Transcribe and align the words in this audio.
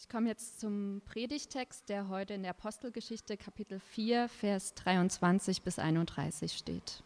Ich 0.00 0.08
komme 0.08 0.28
jetzt 0.28 0.60
zum 0.60 1.02
Predigtext, 1.06 1.88
der 1.88 2.08
heute 2.08 2.34
in 2.34 2.42
der 2.42 2.52
Apostelgeschichte 2.52 3.36
Kapitel 3.36 3.80
4, 3.80 4.28
Vers 4.28 4.74
23 4.74 5.62
bis 5.62 5.80
31 5.80 6.52
steht. 6.52 7.02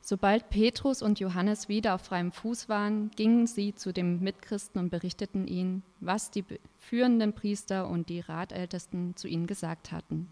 Sobald 0.00 0.48
Petrus 0.48 1.02
und 1.02 1.18
Johannes 1.18 1.68
wieder 1.68 1.96
auf 1.96 2.02
freiem 2.02 2.30
Fuß 2.30 2.68
waren, 2.68 3.10
gingen 3.16 3.48
sie 3.48 3.74
zu 3.74 3.92
den 3.92 4.20
Mitchristen 4.20 4.80
und 4.80 4.90
berichteten 4.90 5.48
ihnen, 5.48 5.82
was 5.98 6.30
die 6.30 6.44
führenden 6.78 7.32
Priester 7.32 7.88
und 7.88 8.08
die 8.08 8.20
Ratältesten 8.20 9.16
zu 9.16 9.26
ihnen 9.26 9.48
gesagt 9.48 9.90
hatten. 9.90 10.28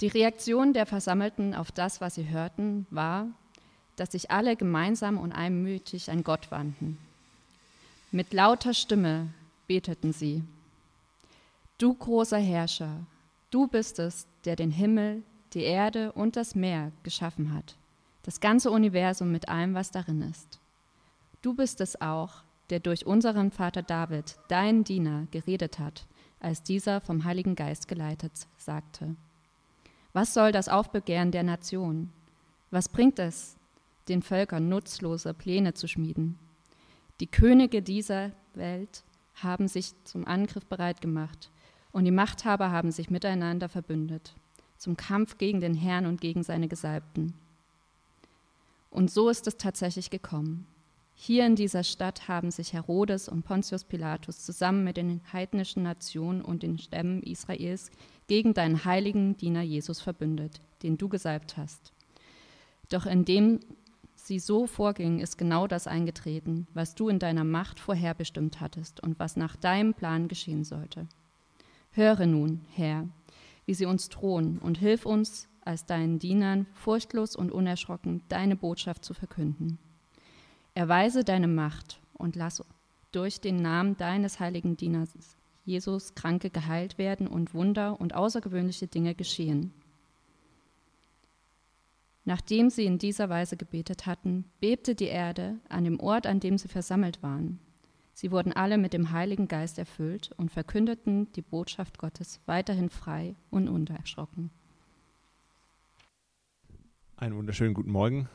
Die 0.00 0.06
Reaktion 0.06 0.74
der 0.74 0.86
Versammelten 0.86 1.56
auf 1.56 1.72
das, 1.72 2.00
was 2.00 2.14
sie 2.14 2.28
hörten, 2.28 2.86
war, 2.90 3.26
dass 3.96 4.12
sich 4.12 4.30
alle 4.30 4.54
gemeinsam 4.54 5.18
und 5.18 5.32
einmütig 5.32 6.08
an 6.08 6.22
Gott 6.22 6.52
wandten. 6.52 6.98
Mit 8.12 8.32
lauter 8.32 8.74
Stimme 8.74 9.28
beteten 9.68 10.12
sie. 10.12 10.42
Du 11.78 11.94
großer 11.94 12.38
Herrscher, 12.38 13.06
du 13.52 13.68
bist 13.68 14.00
es, 14.00 14.26
der 14.44 14.56
den 14.56 14.72
Himmel, 14.72 15.22
die 15.52 15.62
Erde 15.62 16.10
und 16.10 16.34
das 16.34 16.56
Meer 16.56 16.90
geschaffen 17.04 17.54
hat, 17.54 17.76
das 18.24 18.40
ganze 18.40 18.72
Universum 18.72 19.30
mit 19.30 19.48
allem, 19.48 19.74
was 19.74 19.92
darin 19.92 20.22
ist. 20.22 20.58
Du 21.40 21.54
bist 21.54 21.80
es 21.80 22.00
auch, 22.00 22.42
der 22.70 22.80
durch 22.80 23.06
unseren 23.06 23.52
Vater 23.52 23.82
David, 23.82 24.38
deinen 24.48 24.82
Diener, 24.82 25.28
geredet 25.30 25.78
hat, 25.78 26.08
als 26.40 26.64
dieser 26.64 27.00
vom 27.00 27.22
Heiligen 27.22 27.54
Geist 27.54 27.86
geleitet 27.86 28.32
sagte. 28.56 29.14
Was 30.12 30.34
soll 30.34 30.50
das 30.50 30.68
Aufbegehren 30.68 31.30
der 31.30 31.44
Nation? 31.44 32.10
Was 32.72 32.88
bringt 32.88 33.20
es, 33.20 33.56
den 34.08 34.20
Völkern 34.20 34.68
nutzlose 34.68 35.32
Pläne 35.32 35.74
zu 35.74 35.86
schmieden? 35.86 36.40
Die 37.20 37.26
Könige 37.26 37.82
dieser 37.82 38.32
Welt 38.54 39.04
haben 39.34 39.68
sich 39.68 39.92
zum 40.04 40.26
Angriff 40.26 40.64
bereit 40.64 41.02
gemacht 41.02 41.50
und 41.92 42.04
die 42.04 42.10
Machthaber 42.10 42.70
haben 42.70 42.90
sich 42.90 43.10
miteinander 43.10 43.68
verbündet, 43.68 44.34
zum 44.78 44.96
Kampf 44.96 45.36
gegen 45.36 45.60
den 45.60 45.74
Herrn 45.74 46.06
und 46.06 46.20
gegen 46.20 46.42
seine 46.42 46.66
Gesalbten. 46.66 47.34
Und 48.90 49.10
so 49.10 49.28
ist 49.28 49.46
es 49.46 49.58
tatsächlich 49.58 50.08
gekommen. 50.08 50.66
Hier 51.14 51.44
in 51.44 51.54
dieser 51.54 51.84
Stadt 51.84 52.28
haben 52.28 52.50
sich 52.50 52.72
Herodes 52.72 53.28
und 53.28 53.42
Pontius 53.42 53.84
Pilatus 53.84 54.42
zusammen 54.42 54.84
mit 54.84 54.96
den 54.96 55.20
heidnischen 55.30 55.82
Nationen 55.82 56.40
und 56.40 56.62
den 56.62 56.78
Stämmen 56.78 57.22
Israels 57.22 57.90
gegen 58.26 58.54
deinen 58.54 58.86
heiligen 58.86 59.36
Diener 59.36 59.60
Jesus 59.60 60.00
verbündet, 60.00 60.62
den 60.82 60.96
du 60.96 61.10
gesalbt 61.10 61.58
hast. 61.58 61.92
Doch 62.88 63.04
indem 63.04 63.60
sie 64.26 64.38
so 64.38 64.66
vorgingen, 64.66 65.20
ist 65.20 65.38
genau 65.38 65.66
das 65.66 65.86
eingetreten, 65.86 66.66
was 66.74 66.94
du 66.94 67.08
in 67.08 67.18
deiner 67.18 67.44
Macht 67.44 67.80
vorherbestimmt 67.80 68.60
hattest 68.60 69.02
und 69.02 69.18
was 69.18 69.36
nach 69.36 69.56
deinem 69.56 69.94
Plan 69.94 70.28
geschehen 70.28 70.64
sollte. 70.64 71.06
Höre 71.92 72.26
nun, 72.26 72.60
Herr, 72.74 73.08
wie 73.66 73.74
sie 73.74 73.86
uns 73.86 74.08
drohen 74.08 74.58
und 74.58 74.78
hilf 74.78 75.06
uns, 75.06 75.48
als 75.62 75.86
deinen 75.86 76.18
Dienern 76.18 76.66
furchtlos 76.72 77.36
und 77.36 77.52
unerschrocken 77.52 78.22
deine 78.28 78.56
Botschaft 78.56 79.04
zu 79.04 79.14
verkünden. 79.14 79.78
Erweise 80.74 81.24
deine 81.24 81.48
Macht 81.48 82.00
und 82.14 82.36
lass 82.36 82.64
durch 83.12 83.40
den 83.40 83.56
Namen 83.56 83.96
deines 83.96 84.40
heiligen 84.40 84.76
Dieners 84.76 85.12
Jesus 85.64 86.14
Kranke 86.14 86.50
geheilt 86.50 86.98
werden 86.98 87.26
und 87.26 87.54
Wunder 87.54 88.00
und 88.00 88.14
außergewöhnliche 88.14 88.86
Dinge 88.86 89.14
geschehen. 89.14 89.72
Nachdem 92.24 92.70
sie 92.70 92.84
in 92.84 92.98
dieser 92.98 93.28
Weise 93.28 93.56
gebetet 93.56 94.06
hatten, 94.06 94.44
bebte 94.60 94.94
die 94.94 95.06
Erde 95.06 95.58
an 95.68 95.84
dem 95.84 95.98
Ort, 96.00 96.26
an 96.26 96.40
dem 96.40 96.58
sie 96.58 96.68
versammelt 96.68 97.22
waren. 97.22 97.58
Sie 98.12 98.30
wurden 98.30 98.52
alle 98.52 98.76
mit 98.76 98.92
dem 98.92 99.12
Heiligen 99.12 99.48
Geist 99.48 99.78
erfüllt 99.78 100.30
und 100.36 100.50
verkündeten 100.50 101.32
die 101.32 101.42
Botschaft 101.42 101.98
Gottes 101.98 102.40
weiterhin 102.44 102.90
frei 102.90 103.34
und 103.48 103.68
unerschrocken. 103.68 104.50
Einen 107.16 107.36
wunderschönen 107.36 107.72
guten 107.74 107.90
Morgen. 107.90 108.28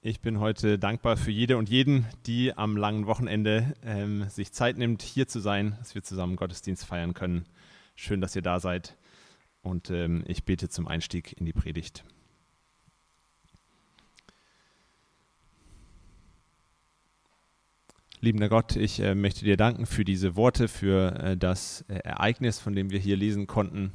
Ich 0.00 0.20
bin 0.20 0.38
heute 0.38 0.78
dankbar 0.78 1.16
für 1.16 1.30
jede 1.30 1.56
und 1.56 1.68
jeden, 1.68 2.06
die 2.26 2.56
am 2.56 2.76
langen 2.76 3.06
Wochenende 3.06 3.74
ähm, 3.82 4.28
sich 4.28 4.52
Zeit 4.52 4.76
nimmt, 4.76 5.02
hier 5.02 5.26
zu 5.26 5.40
sein, 5.40 5.76
dass 5.78 5.94
wir 5.94 6.02
zusammen 6.02 6.36
Gottesdienst 6.36 6.84
feiern 6.84 7.14
können. 7.14 7.46
Schön, 7.96 8.20
dass 8.20 8.36
ihr 8.36 8.42
da 8.42 8.60
seid. 8.60 8.96
Und 9.62 9.90
ähm, 9.90 10.22
ich 10.26 10.44
bete 10.44 10.68
zum 10.68 10.86
Einstieg 10.86 11.32
in 11.40 11.46
die 11.46 11.52
Predigt. 11.52 12.04
Liebender 18.24 18.48
Gott, 18.48 18.74
ich 18.74 19.00
äh, 19.00 19.14
möchte 19.14 19.44
dir 19.44 19.56
danken 19.56 19.86
für 19.86 20.04
diese 20.04 20.34
Worte, 20.34 20.66
für 20.66 21.14
äh, 21.20 21.36
das 21.36 21.84
äh, 21.88 21.96
Ereignis, 21.98 22.58
von 22.58 22.74
dem 22.74 22.90
wir 22.90 22.98
hier 22.98 23.16
lesen 23.16 23.46
konnten 23.46 23.92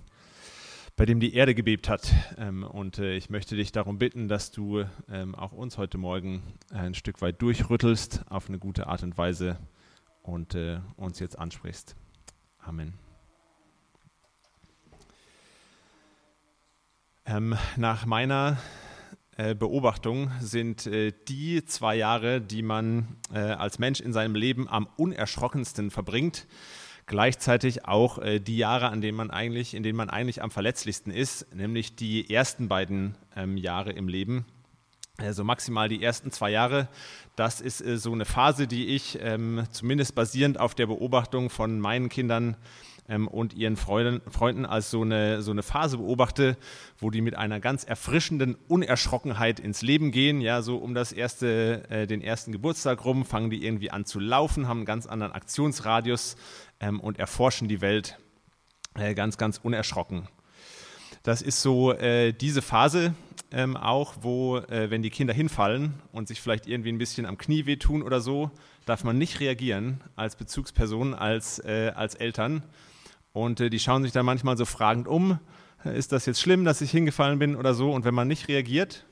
bei 0.99 1.05
dem 1.05 1.21
die 1.21 1.33
Erde 1.33 1.55
gebebt 1.55 1.87
hat. 1.87 2.11
Ähm, 2.37 2.61
und 2.61 2.99
äh, 2.99 3.15
ich 3.15 3.29
möchte 3.29 3.55
dich 3.55 3.71
darum 3.71 3.99
bitten, 3.99 4.27
dass 4.27 4.51
du 4.51 4.83
ähm, 5.09 5.33
auch 5.33 5.53
uns 5.53 5.77
heute 5.77 5.97
Morgen 5.97 6.43
ein 6.73 6.93
Stück 6.93 7.21
weit 7.21 7.41
durchrüttelst 7.41 8.25
auf 8.29 8.49
eine 8.49 8.59
gute 8.59 8.87
Art 8.87 9.01
und 9.01 9.17
Weise 9.17 9.57
und 10.23 10.55
äh, 10.55 10.81
uns 10.97 11.19
jetzt 11.19 11.39
ansprichst. 11.39 11.95
Amen. 12.59 12.95
Ähm, 17.25 17.55
nach 17.77 18.05
meiner 18.05 18.57
äh, 19.39 19.55
Beobachtung 19.55 20.31
sind 20.39 20.89
die 21.27 21.65
zwei 21.65 21.95
Jahre, 21.95 22.41
die 22.41 22.61
man 22.61 23.07
als 23.31 23.79
Mensch 23.79 23.99
in 23.99 24.13
seinem 24.13 24.35
Leben 24.35 24.67
am 24.67 24.87
unerschrockensten 24.97 25.91
verbringt, 25.91 26.47
gleichzeitig 27.09 27.85
auch 27.85 28.19
äh, 28.19 28.39
die 28.39 28.57
Jahre, 28.57 28.89
an 28.89 29.01
denen 29.01 29.17
man 29.17 29.31
eigentlich, 29.31 29.73
in 29.73 29.83
denen 29.83 29.97
man 29.97 30.09
eigentlich 30.09 30.41
am 30.41 30.51
verletzlichsten 30.51 31.11
ist, 31.11 31.53
nämlich 31.53 31.95
die 31.95 32.29
ersten 32.33 32.69
beiden 32.69 33.15
ähm, 33.35 33.57
Jahre 33.57 33.91
im 33.91 34.07
Leben. 34.07 34.45
Also 35.17 35.43
maximal 35.43 35.89
die 35.89 36.01
ersten 36.01 36.31
zwei 36.31 36.51
Jahre. 36.51 36.87
Das 37.35 37.59
ist 37.59 37.81
äh, 37.81 37.97
so 37.97 38.13
eine 38.13 38.25
Phase, 38.25 38.67
die 38.67 38.87
ich 38.95 39.17
ähm, 39.21 39.63
zumindest 39.71 40.15
basierend 40.15 40.59
auf 40.59 40.75
der 40.75 40.85
Beobachtung 40.85 41.49
von 41.49 41.79
meinen 41.79 42.07
Kindern 42.07 42.55
ähm, 43.09 43.27
und 43.27 43.53
ihren 43.53 43.75
Freunden, 43.75 44.21
Freunden 44.31 44.65
als 44.65 44.91
so 44.91 45.01
eine, 45.01 45.41
so 45.41 45.51
eine 45.51 45.63
Phase 45.63 45.97
beobachte, 45.97 46.55
wo 46.99 47.09
die 47.09 47.21
mit 47.21 47.35
einer 47.35 47.59
ganz 47.59 47.83
erfrischenden 47.83 48.55
Unerschrockenheit 48.67 49.59
ins 49.59 49.81
Leben 49.81 50.11
gehen. 50.11 50.39
Ja, 50.39 50.61
so 50.61 50.77
um 50.77 50.93
das 50.93 51.11
erste, 51.11 51.89
äh, 51.89 52.07
den 52.07 52.21
ersten 52.21 52.51
Geburtstag 52.51 53.03
rum 53.03 53.25
fangen 53.25 53.49
die 53.49 53.65
irgendwie 53.65 53.91
an 53.91 54.05
zu 54.05 54.19
laufen, 54.19 54.67
haben 54.67 54.79
einen 54.79 54.85
ganz 54.85 55.07
anderen 55.07 55.33
Aktionsradius 55.33 56.37
ähm, 56.79 56.99
und 56.99 57.19
erforschen 57.19 57.67
die 57.67 57.81
Welt 57.81 58.17
äh, 58.95 59.13
ganz, 59.15 59.37
ganz 59.37 59.59
unerschrocken. 59.61 60.27
Das 61.23 61.41
ist 61.41 61.61
so 61.61 61.91
äh, 61.93 62.31
diese 62.31 62.61
Phase 62.61 63.13
ähm, 63.51 63.75
auch, 63.75 64.13
wo, 64.21 64.57
äh, 64.57 64.89
wenn 64.89 65.01
die 65.01 65.09
Kinder 65.09 65.33
hinfallen 65.33 65.93
und 66.11 66.27
sich 66.27 66.39
vielleicht 66.39 66.67
irgendwie 66.67 66.91
ein 66.91 66.97
bisschen 66.97 67.25
am 67.25 67.37
Knie 67.37 67.65
wehtun 67.65 68.03
oder 68.03 68.21
so, 68.21 68.51
darf 68.85 69.03
man 69.03 69.17
nicht 69.17 69.39
reagieren 69.39 70.01
als 70.15 70.35
Bezugsperson, 70.35 71.13
als, 71.13 71.59
äh, 71.59 71.91
als 71.95 72.15
Eltern, 72.15 72.63
und 73.33 73.59
äh, 73.59 73.69
die 73.69 73.79
schauen 73.79 74.03
sich 74.03 74.11
dann 74.11 74.25
manchmal 74.25 74.57
so 74.57 74.65
fragend 74.65 75.07
um, 75.07 75.39
äh, 75.85 75.97
ist 75.97 76.11
das 76.11 76.25
jetzt 76.25 76.41
schlimm, 76.41 76.65
dass 76.65 76.81
ich 76.81 76.91
hingefallen 76.91 77.39
bin 77.39 77.55
oder 77.55 77.73
so? 77.73 77.91
Und 77.91 78.05
wenn 78.05 78.13
man 78.13 78.27
nicht 78.27 78.47
reagiert, 78.47 79.05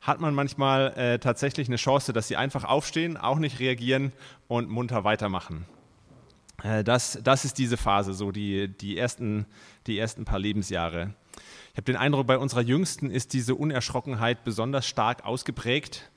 hat 0.00 0.20
man 0.20 0.34
manchmal 0.34 0.92
äh, 0.96 1.18
tatsächlich 1.18 1.68
eine 1.68 1.76
Chance, 1.76 2.12
dass 2.12 2.28
sie 2.28 2.36
einfach 2.36 2.64
aufstehen, 2.64 3.16
auch 3.16 3.38
nicht 3.38 3.60
reagieren 3.60 4.12
und 4.46 4.68
munter 4.68 5.04
weitermachen. 5.04 5.66
Äh, 6.62 6.84
das, 6.84 7.18
das 7.22 7.44
ist 7.44 7.58
diese 7.58 7.76
Phase, 7.76 8.14
so 8.14 8.30
die, 8.30 8.68
die, 8.68 8.96
ersten, 8.96 9.46
die 9.86 9.98
ersten 9.98 10.24
paar 10.24 10.38
Lebensjahre. 10.38 11.14
Ich 11.72 11.76
habe 11.76 11.84
den 11.84 11.96
Eindruck, 11.96 12.26
bei 12.26 12.38
unserer 12.38 12.62
Jüngsten 12.62 13.10
ist 13.10 13.32
diese 13.32 13.54
Unerschrockenheit 13.54 14.44
besonders 14.44 14.86
stark 14.86 15.24
ausgeprägt. 15.24 16.10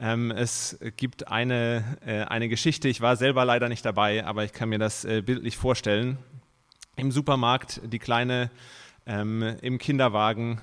Ähm, 0.00 0.30
es 0.30 0.78
gibt 0.96 1.28
eine, 1.28 1.98
äh, 2.04 2.22
eine 2.24 2.48
Geschichte, 2.48 2.88
ich 2.88 3.00
war 3.00 3.16
selber 3.16 3.44
leider 3.44 3.68
nicht 3.68 3.84
dabei, 3.84 4.24
aber 4.24 4.44
ich 4.44 4.52
kann 4.52 4.68
mir 4.68 4.78
das 4.78 5.04
äh, 5.04 5.22
bildlich 5.22 5.56
vorstellen 5.56 6.18
im 6.98 7.12
Supermarkt, 7.12 7.80
die 7.84 8.00
Kleine 8.00 8.50
ähm, 9.06 9.56
im 9.62 9.78
Kinderwagen. 9.78 10.60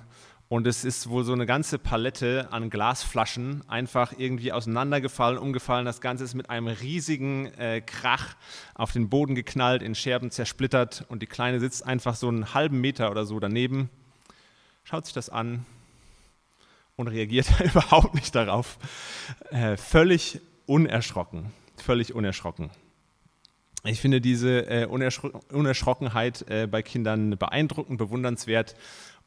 Und 0.47 0.67
es 0.67 0.85
ist 0.85 1.09
wohl 1.09 1.23
so 1.23 1.33
eine 1.33 1.45
ganze 1.45 1.79
Palette 1.79 2.49
an 2.51 2.69
Glasflaschen 2.69 3.67
einfach 3.67 4.13
irgendwie 4.17 4.51
auseinandergefallen, 4.51 5.39
umgefallen. 5.39 5.85
Das 5.85 6.01
Ganze 6.01 6.23
ist 6.23 6.35
mit 6.35 6.49
einem 6.49 6.67
riesigen 6.67 7.47
äh, 7.57 7.81
Krach 7.81 8.35
auf 8.75 8.91
den 8.91 9.09
Boden 9.09 9.33
geknallt, 9.33 9.81
in 9.81 9.95
Scherben 9.95 10.29
zersplittert. 10.29 11.05
Und 11.07 11.23
die 11.23 11.27
Kleine 11.27 11.59
sitzt 11.59 11.85
einfach 11.85 12.15
so 12.15 12.27
einen 12.27 12.53
halben 12.53 12.79
Meter 12.79 13.09
oder 13.09 13.25
so 13.25 13.39
daneben, 13.39 13.89
schaut 14.83 15.05
sich 15.05 15.15
das 15.15 15.29
an 15.29 15.65
und 16.97 17.07
reagiert 17.07 17.47
überhaupt 17.63 18.13
nicht 18.13 18.35
darauf. 18.35 18.77
Äh, 19.49 19.77
völlig 19.77 20.41
unerschrocken, 20.67 21.51
völlig 21.77 22.13
unerschrocken. 22.13 22.69
Ich 23.87 24.01
finde 24.01 24.19
diese 24.19 24.67
äh, 24.67 24.85
Unerschro 24.87 25.31
Unerschrockenheit 25.51 26.49
äh, 26.49 26.65
bei 26.65 26.81
Kindern 26.81 27.37
beeindruckend, 27.37 27.99
bewundernswert 27.99 28.75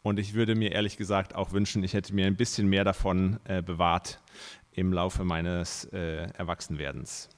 und 0.02 0.19
ich 0.19 0.34
würde 0.34 0.56
mir 0.56 0.72
ehrlich 0.72 0.96
gesagt 0.96 1.37
auch 1.37 1.52
wünschen, 1.52 1.84
ich 1.84 1.94
hätte 1.94 2.12
mir 2.12 2.26
ein 2.26 2.34
bisschen 2.34 2.69
mehr 2.69 2.82
davon 2.82 3.38
äh, 3.44 3.62
bewahrt 3.62 4.20
im 4.72 4.93
Laufe 4.93 5.22
meines 5.22 5.84
äh, 5.93 6.28
Erwachsenwerdens. 6.37 7.28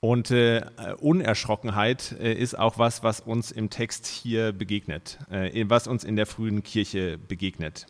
Und 0.00 0.30
äh, 0.30 0.64
Unerschrockenheit 0.98 2.12
äh, 2.18 2.32
ist 2.32 2.58
auch 2.58 2.78
was, 2.78 3.02
was 3.02 3.20
uns 3.20 3.50
im 3.50 3.68
Text 3.68 4.06
hier 4.06 4.52
begegnet, 4.52 5.18
äh, 5.30 5.64
was 5.68 5.88
uns 5.88 6.04
in 6.04 6.16
der 6.16 6.26
frühen 6.26 6.62
Kirche 6.62 7.18
begegnet. 7.18 7.86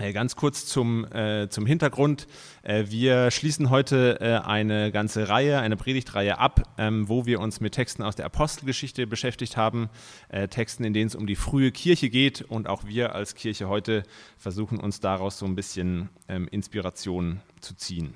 Äh, 0.00 0.14
ganz 0.14 0.34
kurz 0.34 0.64
zum, 0.64 1.04
äh, 1.12 1.48
zum 1.50 1.66
Hintergrund. 1.66 2.26
Äh, 2.62 2.84
wir 2.88 3.30
schließen 3.30 3.68
heute 3.68 4.18
äh, 4.22 4.46
eine 4.46 4.92
ganze 4.92 5.28
Reihe, 5.28 5.60
eine 5.60 5.76
Predigtreihe 5.76 6.38
ab, 6.38 6.62
ähm, 6.78 7.06
wo 7.10 7.26
wir 7.26 7.38
uns 7.38 7.60
mit 7.60 7.74
Texten 7.74 8.02
aus 8.02 8.16
der 8.16 8.24
Apostelgeschichte 8.24 9.06
beschäftigt 9.06 9.58
haben, 9.58 9.90
äh, 10.30 10.48
Texten, 10.48 10.84
in 10.84 10.94
denen 10.94 11.08
es 11.08 11.14
um 11.14 11.26
die 11.26 11.36
frühe 11.36 11.70
Kirche 11.70 12.08
geht. 12.08 12.40
Und 12.40 12.66
auch 12.66 12.86
wir 12.86 13.14
als 13.14 13.34
Kirche 13.34 13.68
heute 13.68 14.04
versuchen 14.38 14.80
uns 14.80 15.00
daraus 15.00 15.38
so 15.38 15.44
ein 15.44 15.54
bisschen 15.54 16.08
ähm, 16.28 16.48
Inspiration 16.50 17.42
zu 17.60 17.74
ziehen. 17.74 18.14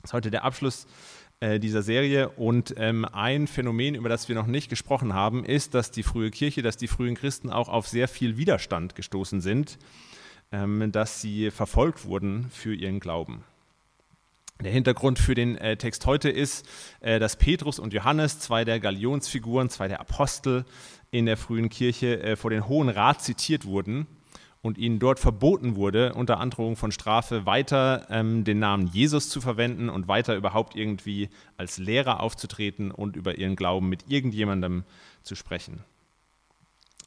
Das 0.00 0.10
ist 0.10 0.14
heute 0.14 0.30
der 0.30 0.44
Abschluss 0.44 0.86
äh, 1.40 1.60
dieser 1.60 1.82
Serie. 1.82 2.30
Und 2.30 2.72
ähm, 2.78 3.04
ein 3.04 3.48
Phänomen, 3.48 3.96
über 3.96 4.08
das 4.08 4.30
wir 4.30 4.34
noch 4.34 4.46
nicht 4.46 4.70
gesprochen 4.70 5.12
haben, 5.12 5.44
ist, 5.44 5.74
dass 5.74 5.90
die 5.90 6.02
frühe 6.04 6.30
Kirche, 6.30 6.62
dass 6.62 6.78
die 6.78 6.88
frühen 6.88 7.16
Christen 7.16 7.50
auch 7.50 7.68
auf 7.68 7.86
sehr 7.86 8.08
viel 8.08 8.38
Widerstand 8.38 8.94
gestoßen 8.94 9.42
sind 9.42 9.76
dass 10.52 11.20
sie 11.20 11.52
verfolgt 11.52 12.04
wurden 12.06 12.50
für 12.50 12.74
ihren 12.74 12.98
Glauben. 12.98 13.44
Der 14.62 14.72
Hintergrund 14.72 15.18
für 15.18 15.34
den 15.34 15.56
äh, 15.56 15.76
Text 15.76 16.04
heute 16.04 16.28
ist, 16.28 16.66
äh, 17.00 17.18
dass 17.18 17.36
Petrus 17.36 17.78
und 17.78 17.94
Johannes, 17.94 18.40
zwei 18.40 18.64
der 18.64 18.78
Galionsfiguren, 18.78 19.70
zwei 19.70 19.88
der 19.88 20.00
Apostel 20.00 20.66
in 21.10 21.24
der 21.24 21.38
frühen 21.38 21.70
Kirche, 21.70 22.22
äh, 22.22 22.36
vor 22.36 22.50
den 22.50 22.68
Hohen 22.68 22.90
Rat 22.90 23.22
zitiert 23.22 23.64
wurden 23.64 24.06
und 24.60 24.76
ihnen 24.76 24.98
dort 24.98 25.18
verboten 25.18 25.76
wurde, 25.76 26.12
unter 26.12 26.38
Androhung 26.38 26.76
von 26.76 26.92
Strafe 26.92 27.46
weiter 27.46 28.06
ähm, 28.10 28.44
den 28.44 28.58
Namen 28.58 28.86
Jesus 28.88 29.30
zu 29.30 29.40
verwenden 29.40 29.88
und 29.88 30.08
weiter 30.08 30.36
überhaupt 30.36 30.76
irgendwie 30.76 31.30
als 31.56 31.78
Lehrer 31.78 32.20
aufzutreten 32.20 32.90
und 32.90 33.16
über 33.16 33.38
ihren 33.38 33.56
Glauben 33.56 33.88
mit 33.88 34.10
irgendjemandem 34.10 34.84
zu 35.22 35.36
sprechen 35.36 35.82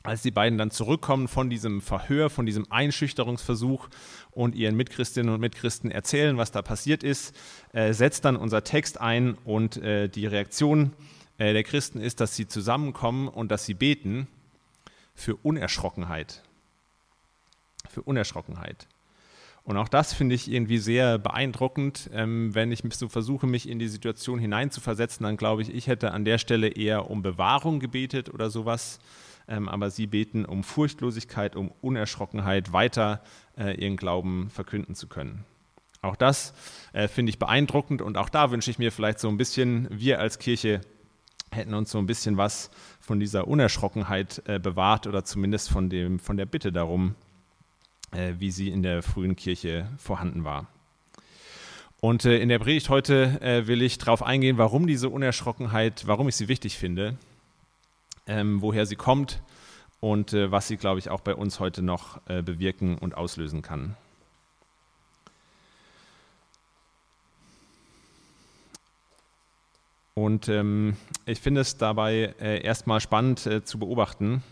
als 0.04 0.22
die 0.22 0.32
beiden 0.32 0.58
dann 0.58 0.70
zurückkommen 0.70 1.30
von 1.30 1.50
diesem 1.50 1.82
Verhör, 1.82 2.30
von 2.30 2.46
diesem 2.46 2.70
Einschüchterungsversuch 2.70 3.88
und 4.32 4.54
ihren 4.54 4.76
Mitchristinnen 4.76 5.34
und 5.34 5.40
Mitchristen 5.40 5.90
erzählen, 5.92 6.38
was 6.38 6.52
da 6.52 6.62
passiert 6.62 7.04
ist, 7.04 7.34
äh, 7.72 7.94
setzt 7.94 8.26
dann 8.26 8.36
unser 8.36 8.66
Text 8.66 9.00
ein 9.00 9.36
und 9.46 9.78
äh, 9.78 10.10
die 10.10 10.28
Reaktion 10.28 10.92
äh, 11.38 11.54
der 11.54 11.64
Christen 11.64 12.02
ist, 12.02 12.20
dass 12.20 12.36
sie 12.36 12.48
zusammenkommen 12.48 13.30
und 13.30 13.50
dass 13.50 13.66
sie 13.66 13.74
beten 13.74 14.28
für 15.16 15.38
Unerschrockenheit. 15.38 16.44
Für 17.90 18.02
Unerschrockenheit. 18.02 18.88
Und 19.64 19.78
auch 19.78 19.88
das 19.88 20.14
finde 20.14 20.36
ich 20.36 20.52
irgendwie 20.52 20.80
sehr 20.80 21.18
beeindruckend. 21.18 22.10
Ähm, 22.14 22.54
wenn 22.54 22.74
ich 22.74 22.84
so 22.92 23.08
versuche, 23.08 23.48
mich 23.48 23.70
in 23.70 23.80
die 23.80 23.88
Situation 23.88 24.38
hineinzuversetzen, 24.38 25.24
dann 25.24 25.38
glaube 25.38 25.62
ich, 25.62 25.74
ich 25.74 25.88
hätte 25.88 26.12
an 26.12 26.26
der 26.26 26.38
Stelle 26.38 26.68
eher 26.68 27.10
um 27.10 27.22
Bewahrung 27.22 27.80
gebetet 27.80 28.34
oder 28.34 28.50
sowas 28.50 29.00
aber 29.48 29.90
sie 29.90 30.08
beten 30.08 30.46
um 30.46 30.64
Furchtlosigkeit, 30.64 31.56
um 31.56 31.72
Unerschrockenheit, 31.82 32.74
weiter 32.74 33.22
äh, 33.58 33.76
ihren 33.80 33.98
Glauben 33.98 34.50
verkünden 34.50 34.96
zu 34.96 35.08
können. 35.08 35.44
Auch 36.02 36.16
das 36.16 36.54
äh, 36.92 37.08
finde 37.08 37.30
ich 37.30 37.40
beeindruckend 37.40 38.02
und 38.02 38.18
auch 38.18 38.30
da 38.30 38.52
wünsche 38.52 38.70
ich 38.70 38.80
mir 38.80 38.92
vielleicht 38.92 39.20
so 39.20 39.30
ein 39.30 39.38
bisschen, 39.38 39.88
wir 39.90 40.20
als 40.20 40.38
Kirche 40.38 40.82
hätten 41.52 41.74
uns 41.74 41.92
so 41.92 41.98
ein 41.98 42.06
bisschen 42.06 42.36
was 42.36 42.72
von 43.00 43.20
dieser 43.20 43.48
Unerschrockenheit 43.48 44.42
äh, 44.46 44.60
bewahrt 44.60 45.08
oder 45.08 45.24
zumindest 45.24 45.70
von, 45.70 45.90
dem, 45.90 46.20
von 46.20 46.36
der 46.36 46.46
Bitte 46.46 46.72
darum, 46.72 47.16
äh, 48.12 48.34
wie 48.40 48.52
sie 48.52 48.70
in 48.70 48.84
der 48.84 49.02
frühen 49.02 49.36
Kirche 49.36 49.88
vorhanden 49.98 50.44
war. 50.44 50.68
Und 52.02 52.26
äh, 52.26 52.40
in 52.40 52.50
der 52.50 52.60
Predigt 52.60 52.90
heute 52.90 53.40
äh, 53.42 53.68
will 53.68 53.82
ich 53.82 53.98
darauf 53.98 54.24
eingehen, 54.24 54.58
warum 54.58 54.88
diese 54.88 55.10
Unerschrockenheit, 55.10 56.06
warum 56.06 56.28
ich 56.28 56.36
sie 56.36 56.50
wichtig 56.50 56.78
finde 56.78 57.18
ähm, 58.28 58.62
woher 58.62 58.86
sie 58.86 58.96
kommt 58.96 59.42
und 60.00 60.34
äh, 60.34 60.52
was 60.52 60.68
sie, 60.68 60.78
glaube 60.78 61.00
ich, 61.00 61.10
auch 61.10 61.22
bei 61.22 61.36
uns 61.36 61.60
heute 61.60 61.82
noch 61.82 62.20
äh, 62.28 62.42
bewirken 62.42 62.98
und 62.98 63.16
auslösen 63.16 63.62
kann. 63.62 63.96
Und 70.16 70.48
ähm, 70.48 70.96
ich 71.26 71.40
finde 71.40 71.62
es 71.62 71.78
dabei 71.78 72.36
äh, 72.40 72.62
erstmal 72.64 73.00
spannend 73.00 73.46
äh, 73.48 73.64
zu 73.64 73.80
beobachten, 73.80 74.44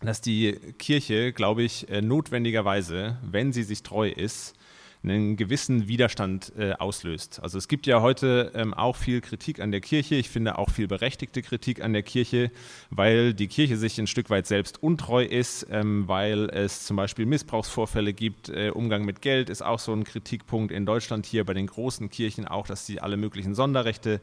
dass 0.00 0.20
die 0.20 0.52
Kirche, 0.78 1.32
glaube 1.32 1.62
ich, 1.62 1.90
äh, 1.90 2.00
notwendigerweise, 2.00 3.18
wenn 3.22 3.52
sie 3.52 3.64
sich 3.64 3.82
treu 3.82 4.08
ist, 4.08 4.54
einen 5.02 5.36
gewissen 5.36 5.88
Widerstand 5.88 6.52
äh, 6.58 6.72
auslöst. 6.72 7.40
Also 7.42 7.58
es 7.58 7.68
gibt 7.68 7.86
ja 7.86 8.02
heute 8.02 8.52
ähm, 8.54 8.74
auch 8.74 8.96
viel 8.96 9.20
Kritik 9.20 9.60
an 9.60 9.70
der 9.70 9.80
Kirche, 9.80 10.16
ich 10.16 10.28
finde 10.28 10.58
auch 10.58 10.70
viel 10.70 10.88
berechtigte 10.88 11.42
Kritik 11.42 11.82
an 11.82 11.92
der 11.92 12.02
Kirche, 12.02 12.50
weil 12.90 13.34
die 13.34 13.48
Kirche 13.48 13.76
sich 13.76 13.98
ein 13.98 14.06
Stück 14.06 14.30
weit 14.30 14.46
selbst 14.46 14.82
untreu 14.82 15.24
ist, 15.24 15.66
ähm, 15.70 16.08
weil 16.08 16.50
es 16.50 16.84
zum 16.84 16.96
Beispiel 16.96 17.26
Missbrauchsvorfälle 17.26 18.12
gibt. 18.12 18.48
Äh, 18.48 18.70
Umgang 18.70 19.04
mit 19.04 19.22
Geld 19.22 19.50
ist 19.50 19.62
auch 19.62 19.78
so 19.78 19.92
ein 19.92 20.04
Kritikpunkt 20.04 20.72
in 20.72 20.84
Deutschland 20.84 21.26
hier 21.26 21.44
bei 21.44 21.54
den 21.54 21.66
großen 21.66 22.10
Kirchen 22.10 22.48
auch, 22.48 22.66
dass 22.66 22.86
sie 22.86 23.00
alle 23.00 23.16
möglichen 23.16 23.54
Sonderrechte 23.54 24.20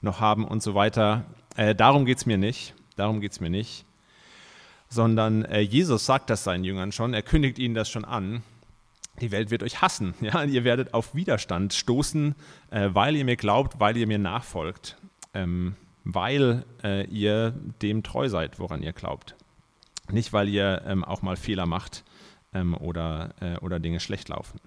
noch 0.00 0.20
haben 0.20 0.44
und 0.44 0.62
so 0.62 0.74
weiter. 0.74 1.24
Äh, 1.56 1.74
darum 1.74 2.06
geht 2.06 2.18
es 2.18 2.26
mir 2.26 2.38
nicht. 2.38 2.74
Darum 2.96 3.20
geht 3.20 3.32
es 3.32 3.40
mir 3.40 3.50
nicht 3.50 3.84
sondern 4.88 5.46
äh, 5.46 5.60
Jesus 5.60 6.04
sagt 6.04 6.28
das 6.28 6.44
seinen 6.44 6.64
Jüngern 6.64 6.92
schon, 6.92 7.14
er 7.14 7.22
kündigt 7.22 7.58
ihnen 7.58 7.74
das 7.74 7.88
schon 7.88 8.04
an 8.04 8.42
die 9.20 9.30
Welt 9.30 9.50
wird 9.50 9.62
euch 9.62 9.82
hassen. 9.82 10.14
Ja? 10.20 10.42
Ihr 10.44 10.64
werdet 10.64 10.94
auf 10.94 11.14
Widerstand 11.14 11.74
stoßen, 11.74 12.34
äh, 12.70 12.90
weil 12.92 13.16
ihr 13.16 13.24
mir 13.24 13.36
glaubt, 13.36 13.80
weil 13.80 13.96
ihr 13.96 14.06
mir 14.06 14.18
nachfolgt, 14.18 14.96
ähm, 15.34 15.76
weil 16.04 16.64
äh, 16.82 17.06
ihr 17.06 17.54
dem 17.82 18.02
treu 18.02 18.28
seid, 18.28 18.58
woran 18.58 18.82
ihr 18.82 18.92
glaubt. 18.92 19.36
Nicht, 20.10 20.32
weil 20.32 20.48
ihr 20.48 20.82
ähm, 20.86 21.04
auch 21.04 21.22
mal 21.22 21.36
Fehler 21.36 21.66
macht 21.66 22.04
ähm, 22.52 22.74
oder, 22.74 23.34
äh, 23.40 23.56
oder 23.58 23.78
Dinge 23.80 24.00
schlecht 24.00 24.28
laufen. 24.28 24.60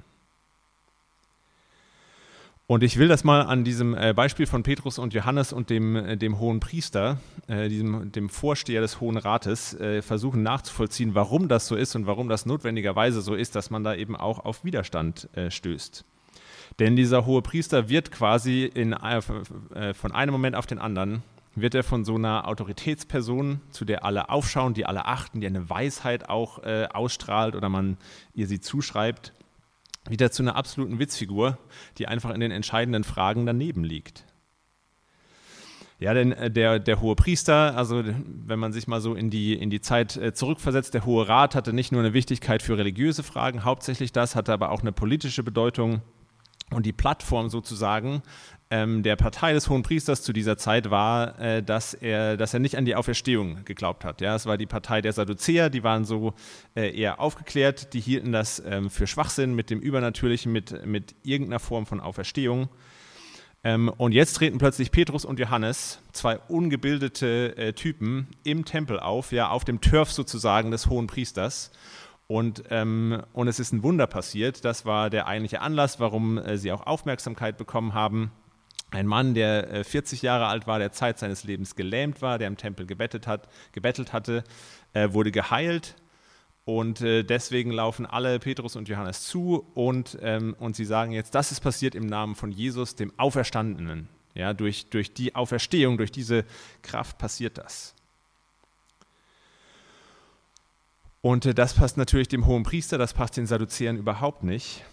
Und 2.67 2.81
ich 2.81 2.97
will 2.97 3.07
das 3.07 3.23
mal 3.23 3.41
an 3.41 3.63
diesem 3.63 3.93
äh, 3.93 4.13
Beispiel 4.15 4.47
von 4.47 4.63
Petrus 4.63 4.97
und 4.97 5.13
Johannes 5.13 5.53
und 5.53 5.69
dem, 5.69 5.95
äh, 5.95 6.17
dem 6.17 6.39
hohen 6.39 6.59
Priester, 6.59 7.19
äh, 7.45 7.69
diesem, 7.69 8.11
dem 8.11 8.27
Vorsteher 8.27 8.81
des 8.81 8.99
Hohen 8.99 9.17
Rates, 9.17 9.77
versuchen 10.01 10.41
nachzuvollziehen, 10.41 11.13
warum 11.13 11.47
das 11.47 11.67
so 11.67 11.75
ist 11.75 11.95
und 11.95 12.07
warum 12.07 12.27
das 12.27 12.45
notwendigerweise 12.45 13.21
so 13.21 13.35
ist, 13.35 13.55
dass 13.55 13.69
man 13.69 13.83
da 13.83 13.93
eben 13.93 14.15
auch 14.15 14.43
auf 14.45 14.63
Widerstand 14.63 15.29
stößt. 15.49 16.05
Denn 16.79 16.95
dieser 16.95 17.25
hohe 17.25 17.41
Priester 17.41 17.89
wird 17.89 18.11
quasi 18.11 18.63
in, 18.63 18.95
von 19.93 20.11
einem 20.11 20.31
Moment 20.31 20.55
auf 20.55 20.65
den 20.65 20.79
anderen, 20.79 21.23
wird 21.55 21.75
er 21.75 21.83
von 21.83 22.03
so 22.05 22.15
einer 22.15 22.47
Autoritätsperson, 22.47 23.61
zu 23.69 23.85
der 23.85 24.05
alle 24.05 24.29
aufschauen, 24.29 24.73
die 24.73 24.85
alle 24.85 25.05
achten, 25.05 25.41
die 25.41 25.47
eine 25.47 25.69
Weisheit 25.69 26.29
auch 26.29 26.63
ausstrahlt 26.93 27.55
oder 27.55 27.69
man 27.69 27.97
ihr 28.33 28.47
sie 28.47 28.59
zuschreibt, 28.59 29.33
wieder 30.09 30.31
zu 30.31 30.43
einer 30.43 30.55
absoluten 30.55 30.99
Witzfigur, 30.99 31.57
die 31.97 32.07
einfach 32.07 32.33
in 32.33 32.39
den 32.39 32.51
entscheidenden 32.51 33.03
Fragen 33.03 33.45
daneben 33.45 33.83
liegt. 33.83 34.25
Ja, 35.97 36.13
denn 36.13 36.33
äh, 36.33 36.51
der, 36.51 36.79
der 36.79 36.99
hohe 36.99 37.15
Priester, 37.15 37.77
also 37.77 38.03
wenn 38.05 38.59
man 38.59 38.73
sich 38.73 38.87
mal 38.87 38.99
so 38.99 39.15
in 39.15 39.29
die, 39.29 39.53
in 39.53 39.69
die 39.69 39.79
Zeit 39.79 40.17
äh, 40.17 40.33
zurückversetzt, 40.33 40.93
der 40.93 41.05
Hohe 41.05 41.27
Rat 41.27 41.55
hatte 41.55 41.71
nicht 41.71 41.91
nur 41.91 42.01
eine 42.01 42.13
Wichtigkeit 42.13 42.61
für 42.61 42.77
religiöse 42.77 43.23
Fragen, 43.23 43.63
hauptsächlich 43.63 44.11
das, 44.11 44.35
hatte 44.35 44.51
aber 44.51 44.71
auch 44.71 44.81
eine 44.81 44.91
politische 44.91 45.41
Bedeutung. 45.41 46.01
Und 46.71 46.85
die 46.85 46.93
Plattform 46.93 47.49
sozusagen 47.49 48.23
ähm, 48.71 49.03
der 49.03 49.15
Partei 49.15 49.53
des 49.53 49.69
Hohen 49.69 49.83
Priesters 49.83 50.23
zu 50.23 50.33
dieser 50.33 50.57
Zeit 50.57 50.89
war, 50.89 51.39
äh, 51.39 51.61
dass, 51.61 51.93
er, 51.93 52.35
dass 52.37 52.53
er 52.53 52.59
nicht 52.59 52.77
an 52.77 52.85
die 52.85 52.95
Auferstehung 52.95 53.63
geglaubt 53.63 54.03
hat. 54.03 54.21
Ja, 54.21 54.35
es 54.35 54.47
war 54.47 54.57
die 54.57 54.65
Partei 54.65 55.01
der 55.01 55.13
Sadduzäer, 55.13 55.69
die 55.69 55.83
waren 55.83 56.05
so 56.05 56.33
äh, 56.75 56.89
eher 56.97 57.19
aufgeklärt, 57.19 57.93
die 57.93 57.99
hielten 57.99 58.31
das 58.31 58.61
ähm, 58.65 58.89
für 58.89 59.05
Schwachsinn 59.05 59.53
mit 59.53 59.69
dem 59.69 59.79
Übernatürlichen, 59.79 60.51
mit, 60.51 60.85
mit 60.85 61.15
irgendeiner 61.21 61.59
Form 61.59 61.85
von 61.85 61.99
Auferstehung. 61.99 62.69
Ähm, 63.63 63.89
und 63.97 64.13
jetzt 64.13 64.33
treten 64.33 64.57
plötzlich 64.57 64.91
Petrus 64.91 65.25
und 65.25 65.39
Johannes, 65.39 65.99
zwei 66.11 66.39
ungebildete 66.47 67.55
äh, 67.57 67.73
Typen, 67.73 68.27
im 68.43 68.65
Tempel 68.65 68.99
auf, 68.99 69.31
ja, 69.31 69.49
auf 69.49 69.63
dem 69.63 69.81
Turf 69.81 70.11
sozusagen 70.11 70.71
des 70.71 70.87
Hohen 70.87 71.05
Priesters 71.05 71.71
und, 72.27 72.63
ähm, 72.69 73.21
und 73.33 73.47
es 73.47 73.59
ist 73.59 73.71
ein 73.71 73.83
Wunder 73.83 74.07
passiert. 74.07 74.65
Das 74.65 74.85
war 74.85 75.09
der 75.09 75.27
eigentliche 75.27 75.61
Anlass, 75.61 75.99
warum 75.99 76.37
äh, 76.37 76.57
sie 76.57 76.71
auch 76.71 76.85
Aufmerksamkeit 76.87 77.57
bekommen 77.57 77.93
haben. 77.93 78.31
Ein 78.91 79.07
Mann, 79.07 79.33
der 79.33 79.71
äh, 79.71 79.83
40 79.83 80.21
Jahre 80.21 80.47
alt 80.47 80.67
war, 80.67 80.79
der 80.79 80.91
Zeit 80.91 81.19
seines 81.19 81.43
Lebens 81.43 81.75
gelähmt 81.75 82.21
war, 82.21 82.39
der 82.39 82.47
im 82.47 82.57
Tempel 82.57 82.85
gebettet 82.85 83.27
hat, 83.27 83.47
gebettelt 83.73 84.13
hatte, 84.13 84.43
äh, 84.93 85.11
wurde 85.11 85.31
geheilt. 85.31 85.95
Und 86.63 87.01
äh, 87.01 87.23
deswegen 87.23 87.69
laufen 87.69 88.07
alle 88.07 88.39
Petrus 88.39 88.75
und 88.75 88.89
Johannes 88.89 89.27
zu 89.27 89.67
und, 89.75 90.17
ähm, 90.21 90.55
und 90.57 90.75
sie 90.75 90.85
sagen 90.85 91.11
jetzt, 91.11 91.35
das 91.35 91.51
ist 91.51 91.59
passiert 91.59 91.93
im 91.93 92.07
Namen 92.07 92.33
von 92.33 92.51
Jesus, 92.51 92.95
dem 92.95 93.13
Auferstandenen. 93.17 94.09
Ja, 94.33 94.53
durch, 94.53 94.89
durch 94.89 95.13
die 95.13 95.35
Auferstehung, 95.35 95.97
durch 95.97 96.11
diese 96.11 96.43
Kraft 96.81 97.19
passiert 97.19 97.59
das. 97.59 97.95
Und 101.25 101.47
äh, 101.47 101.55
das 101.55 101.73
passt 101.73 101.97
natürlich 101.97 102.27
dem 102.27 102.45
hohen 102.45 102.61
Priester, 102.61 102.99
das 102.99 103.15
passt 103.15 103.35
den 103.35 103.47
Sadduzäern 103.47 103.97
überhaupt 103.97 104.43
nicht. 104.43 104.85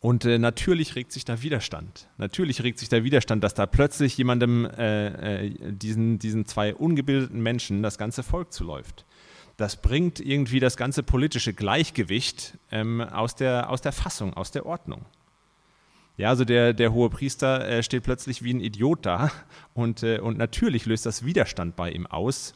Und 0.00 0.26
äh, 0.26 0.38
natürlich 0.38 0.96
regt 0.96 1.12
sich 1.12 1.24
da 1.24 1.40
Widerstand. 1.40 2.08
Natürlich 2.18 2.62
regt 2.62 2.78
sich 2.78 2.90
der 2.90 3.04
Widerstand, 3.04 3.42
dass 3.42 3.54
da 3.54 3.64
plötzlich 3.64 4.18
jemandem, 4.18 4.66
äh, 4.66 5.46
äh, 5.46 5.72
diesen, 5.72 6.18
diesen 6.18 6.44
zwei 6.44 6.74
ungebildeten 6.74 7.40
Menschen, 7.40 7.82
das 7.82 7.96
ganze 7.96 8.22
Volk 8.22 8.52
zuläuft. 8.52 9.06
Das 9.56 9.80
bringt 9.80 10.20
irgendwie 10.20 10.60
das 10.60 10.76
ganze 10.76 11.02
politische 11.02 11.54
Gleichgewicht 11.54 12.58
ähm, 12.70 13.00
aus, 13.00 13.34
der, 13.34 13.70
aus 13.70 13.80
der 13.80 13.92
Fassung, 13.92 14.34
aus 14.34 14.50
der 14.50 14.66
Ordnung. 14.66 15.06
Ja, 16.18 16.28
also 16.28 16.44
der, 16.44 16.74
der 16.74 16.92
hohe 16.92 17.08
Priester 17.08 17.66
äh, 17.66 17.82
steht 17.82 18.02
plötzlich 18.02 18.42
wie 18.42 18.52
ein 18.52 18.60
Idiot 18.60 19.06
da 19.06 19.32
und, 19.72 20.02
äh, 20.02 20.18
und 20.18 20.36
natürlich 20.36 20.84
löst 20.84 21.06
das 21.06 21.24
Widerstand 21.24 21.76
bei 21.76 21.90
ihm 21.90 22.06
aus 22.06 22.52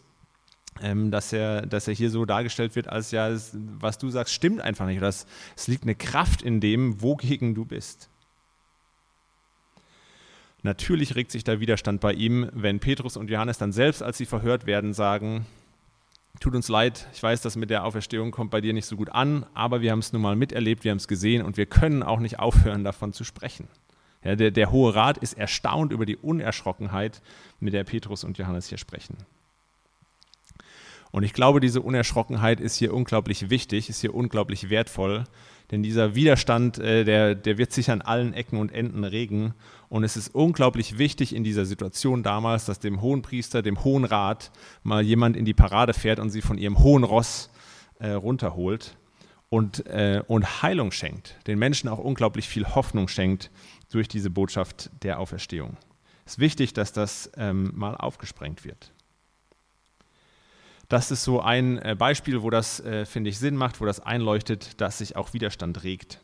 ähm, 0.83 1.11
dass, 1.11 1.33
er, 1.33 1.63
dass 1.63 1.89
er 1.89 1.95
hier 1.95 2.11
so 2.11 2.25
dargestellt 2.25 2.77
wird, 2.77 2.89
als 2.89 3.11
ja, 3.11 3.31
was 3.79 3.99
du 3.99 4.09
sagst, 4.09 4.35
stimmt 4.35 4.61
einfach 4.61 4.87
nicht. 4.87 4.99
Oder 4.99 5.09
es, 5.09 5.27
es 5.57 5.69
liegt 5.69 5.85
eine 5.85 5.95
Kraft 5.95 6.43
in 6.43 6.61
dem, 6.61 7.01
wogegen 7.03 7.55
du 7.55 7.65
bist. 7.65 8.09
Natürlich 10.63 11.15
regt 11.15 11.31
sich 11.31 11.45
der 11.45 11.61
Widerstand 11.61 12.01
bei 12.01 12.15
ihm, 12.15 12.49
wenn 12.55 12.81
Petrus 12.81 13.19
und 13.19 13.29
Johannes 13.29 13.59
dann 13.59 13.73
selbst, 13.73 14.03
als 14.03 14.17
sie 14.17 14.25
verhört 14.25 14.65
werden, 14.65 14.95
sagen, 14.95 15.47
tut 16.41 16.55
uns 16.55 16.69
leid, 16.69 17.07
ich 17.13 17.23
weiß, 17.23 17.43
das 17.43 17.57
mit 17.57 17.69
der 17.69 17.85
Auferstehung 17.85 18.31
kommt 18.31 18.51
bei 18.51 18.63
dir 18.63 18.73
nicht 18.73 18.87
so 18.87 18.97
gut 18.97 19.11
an, 19.11 19.45
aber 19.53 19.83
wir 19.83 19.93
haben 19.93 19.99
es 19.99 20.13
nun 20.13 20.23
mal 20.23 20.37
miterlebt, 20.37 20.83
wir 20.83 20.91
haben 20.91 20.99
es 20.99 21.07
gesehen 21.07 21.43
und 21.43 21.59
wir 21.59 21.67
können 21.67 22.03
auch 22.03 22.19
nicht 22.19 22.39
aufhören, 22.39 22.83
davon 22.83 23.13
zu 23.13 23.25
sprechen. 23.25 23.69
Ja, 24.25 24.37
der, 24.37 24.51
der 24.51 24.71
Hohe 24.71 24.95
Rat 24.95 25.19
ist 25.19 25.35
erstaunt 25.35 25.93
über 25.93 26.07
die 26.07 26.17
Unerschrockenheit, 26.17 27.21
mit 27.61 27.75
der 27.75 27.85
Petrus 27.85 28.25
und 28.25 28.39
Johannes 28.39 28.69
hier 28.69 28.79
sprechen. 28.79 29.19
Und 31.15 31.23
ich 31.23 31.33
glaube, 31.33 31.61
diese 31.61 31.81
Unerschrockenheit 31.81 32.59
ist 32.59 32.75
hier 32.75 32.93
unglaublich 32.93 33.49
wichtig, 33.49 33.89
ist 33.89 34.01
hier 34.01 34.17
unglaublich 34.17 34.69
wertvoll, 34.69 35.23
denn 35.71 35.81
dieser 35.81 36.17
Widerstand, 36.17 36.81
äh, 36.81 37.05
der, 37.05 37.37
der 37.37 37.57
wird 37.57 37.73
sich 37.73 37.93
an 37.93 38.03
allen 38.03 38.35
Ecken 38.35 38.59
und 38.59 38.73
Enden 38.73 39.05
regen. 39.05 39.55
Und 39.89 40.03
es 40.03 40.17
ist 40.17 40.35
unglaublich 40.35 40.99
wichtig 40.99 41.33
in 41.33 41.45
dieser 41.45 41.67
Situation 41.67 42.25
damals, 42.25 42.65
dass 42.65 42.81
dem 42.81 43.01
hohen 43.01 43.23
Priester, 43.23 43.63
dem 43.63 43.85
hohen 43.85 44.05
Rat 44.05 44.51
mal 44.83 45.05
jemand 45.05 45.37
in 45.37 45.45
die 45.45 45.55
Parade 45.55 45.95
fährt 45.95 46.19
und 46.19 46.31
sie 46.31 46.43
von 46.43 46.59
ihrem 46.59 46.81
hohen 46.81 47.05
Ross 47.05 47.49
äh, 48.01 48.11
runterholt 48.11 48.97
und, 49.51 49.87
äh, 49.87 50.21
und 50.27 50.63
Heilung 50.63 50.91
schenkt, 50.91 51.37
den 51.47 51.61
Menschen 51.61 51.89
auch 51.89 52.01
unglaublich 52.01 52.49
viel 52.49 52.67
Hoffnung 52.75 53.07
schenkt 53.07 53.53
durch 53.93 54.09
diese 54.09 54.31
Botschaft 54.31 54.91
der 55.05 55.21
Auferstehung. 55.21 55.77
Es 56.27 56.33
ist 56.33 56.39
wichtig, 56.41 56.73
dass 56.73 56.93
das 56.93 57.31
ähm, 57.37 57.71
mal 57.77 57.95
aufgesprengt 57.95 58.65
wird. 58.65 58.91
Das 60.89 61.11
ist 61.11 61.25
so 61.25 61.41
ein 61.41 61.79
äh, 61.79 61.97
Beispiel, 61.99 62.43
wo 62.43 62.51
das, 62.51 62.81
äh, 62.81 63.07
finde 63.07 63.31
ich, 63.31 63.39
Sinn 63.39 63.57
macht, 63.57 63.81
wo 63.81 63.87
das 63.87 64.01
einleuchtet, 64.01 64.81
dass 64.81 64.99
sich 64.99 65.17
auch 65.17 65.33
Widerstand 65.33 65.83
regt 65.83 66.21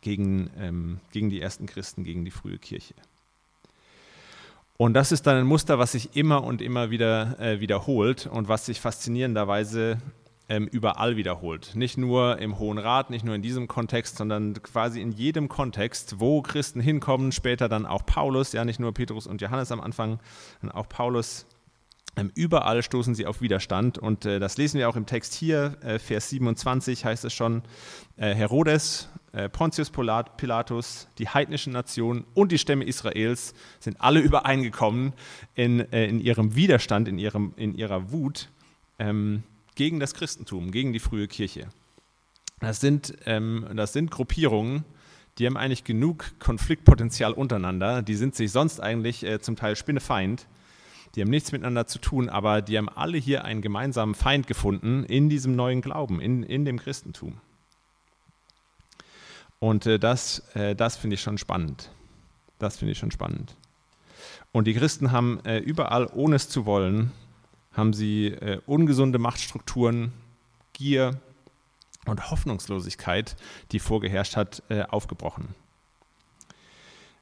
gegen, 0.00 0.50
ähm, 0.58 1.00
gegen 1.12 1.30
die 1.30 1.40
ersten 1.40 1.66
Christen, 1.66 2.04
gegen 2.04 2.24
die 2.24 2.30
frühe 2.30 2.58
Kirche. 2.58 2.94
Und 4.76 4.94
das 4.94 5.12
ist 5.12 5.26
dann 5.26 5.36
ein 5.36 5.46
Muster, 5.46 5.78
was 5.78 5.92
sich 5.92 6.16
immer 6.16 6.42
und 6.42 6.60
immer 6.60 6.90
wieder 6.90 7.38
äh, 7.38 7.60
wiederholt 7.60 8.26
und 8.26 8.48
was 8.48 8.66
sich 8.66 8.80
faszinierenderweise 8.80 9.98
ähm, 10.48 10.66
überall 10.66 11.16
wiederholt. 11.16 11.72
Nicht 11.74 11.96
nur 11.96 12.38
im 12.38 12.58
Hohen 12.58 12.78
Rat, 12.78 13.08
nicht 13.08 13.24
nur 13.24 13.34
in 13.34 13.42
diesem 13.42 13.68
Kontext, 13.68 14.16
sondern 14.16 14.54
quasi 14.62 15.00
in 15.00 15.12
jedem 15.12 15.48
Kontext, 15.48 16.16
wo 16.18 16.42
Christen 16.42 16.80
hinkommen, 16.80 17.32
später 17.32 17.68
dann 17.68 17.86
auch 17.86 18.04
Paulus, 18.04 18.52
ja 18.52 18.64
nicht 18.64 18.80
nur 18.80 18.92
Petrus 18.92 19.26
und 19.26 19.40
Johannes 19.40 19.70
am 19.70 19.80
Anfang, 19.80 20.18
sondern 20.60 20.76
auch 20.76 20.88
Paulus 20.88 21.46
überall 22.34 22.82
stoßen 22.82 23.14
sie 23.14 23.26
auf 23.26 23.40
Widerstand 23.40 23.98
und 23.98 24.24
äh, 24.24 24.38
das 24.38 24.56
lesen 24.56 24.78
wir 24.78 24.88
auch 24.88 24.96
im 24.96 25.06
Text 25.06 25.34
hier, 25.34 25.76
äh, 25.82 25.98
Vers 25.98 26.30
27 26.30 27.04
heißt 27.04 27.24
es 27.24 27.32
schon, 27.32 27.62
äh, 28.16 28.34
Herodes, 28.34 29.08
äh, 29.32 29.48
Pontius 29.48 29.90
Pilatus, 29.90 31.08
die 31.18 31.28
heidnischen 31.28 31.72
Nationen 31.72 32.24
und 32.34 32.52
die 32.52 32.58
Stämme 32.58 32.84
Israels 32.84 33.54
sind 33.80 34.00
alle 34.00 34.20
übereingekommen 34.20 35.12
in, 35.56 35.80
äh, 35.92 36.06
in 36.06 36.20
ihrem 36.20 36.54
Widerstand, 36.54 37.08
in, 37.08 37.18
ihrem, 37.18 37.52
in 37.56 37.74
ihrer 37.74 38.12
Wut 38.12 38.48
ähm, 39.00 39.42
gegen 39.74 39.98
das 39.98 40.14
Christentum, 40.14 40.70
gegen 40.70 40.92
die 40.92 41.00
frühe 41.00 41.26
Kirche. 41.26 41.68
Das 42.60 42.80
sind, 42.80 43.14
ähm, 43.26 43.66
das 43.74 43.92
sind 43.92 44.12
Gruppierungen, 44.12 44.84
die 45.38 45.46
haben 45.46 45.56
eigentlich 45.56 45.82
genug 45.82 46.38
Konfliktpotenzial 46.38 47.32
untereinander, 47.32 48.02
die 48.02 48.14
sind 48.14 48.36
sich 48.36 48.52
sonst 48.52 48.80
eigentlich 48.80 49.24
äh, 49.24 49.40
zum 49.40 49.56
Teil 49.56 49.74
spinnefeind 49.74 50.46
die 51.14 51.20
haben 51.20 51.30
nichts 51.30 51.52
miteinander 51.52 51.86
zu 51.86 51.98
tun, 51.98 52.28
aber 52.28 52.62
die 52.62 52.76
haben 52.76 52.88
alle 52.88 53.18
hier 53.18 53.44
einen 53.44 53.62
gemeinsamen 53.62 54.14
Feind 54.14 54.46
gefunden 54.46 55.04
in 55.04 55.28
diesem 55.28 55.54
neuen 55.54 55.80
Glauben, 55.80 56.20
in, 56.20 56.42
in 56.42 56.64
dem 56.64 56.78
Christentum. 56.78 57.40
Und 59.60 59.86
äh, 59.86 59.98
das, 59.98 60.40
äh, 60.54 60.74
das 60.74 60.96
finde 60.96 61.14
ich 61.14 61.22
schon 61.22 61.38
spannend. 61.38 61.90
Das 62.58 62.78
finde 62.78 62.92
ich 62.92 62.98
schon 62.98 63.10
spannend. 63.10 63.56
Und 64.52 64.66
die 64.66 64.74
Christen 64.74 65.12
haben 65.12 65.40
äh, 65.44 65.58
überall, 65.58 66.08
ohne 66.12 66.36
es 66.36 66.48
zu 66.48 66.66
wollen, 66.66 67.12
haben 67.72 67.92
sie 67.92 68.26
äh, 68.28 68.60
ungesunde 68.66 69.18
Machtstrukturen, 69.18 70.12
Gier 70.72 71.20
und 72.06 72.30
Hoffnungslosigkeit, 72.30 73.36
die 73.72 73.78
vorgeherrscht 73.78 74.36
hat, 74.36 74.62
äh, 74.68 74.82
aufgebrochen. 74.82 75.54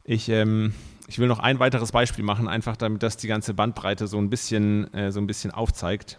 Ich 0.04 0.28
ähm, 0.28 0.74
ich 1.12 1.18
will 1.18 1.28
noch 1.28 1.40
ein 1.40 1.58
weiteres 1.58 1.92
Beispiel 1.92 2.24
machen, 2.24 2.48
einfach 2.48 2.76
damit 2.76 3.02
das 3.02 3.16
die 3.16 3.28
ganze 3.28 3.54
Bandbreite 3.54 4.06
so 4.06 4.18
ein 4.18 4.30
bisschen, 4.30 4.92
äh, 4.94 5.12
so 5.12 5.20
ein 5.20 5.26
bisschen 5.26 5.50
aufzeigt. 5.50 6.18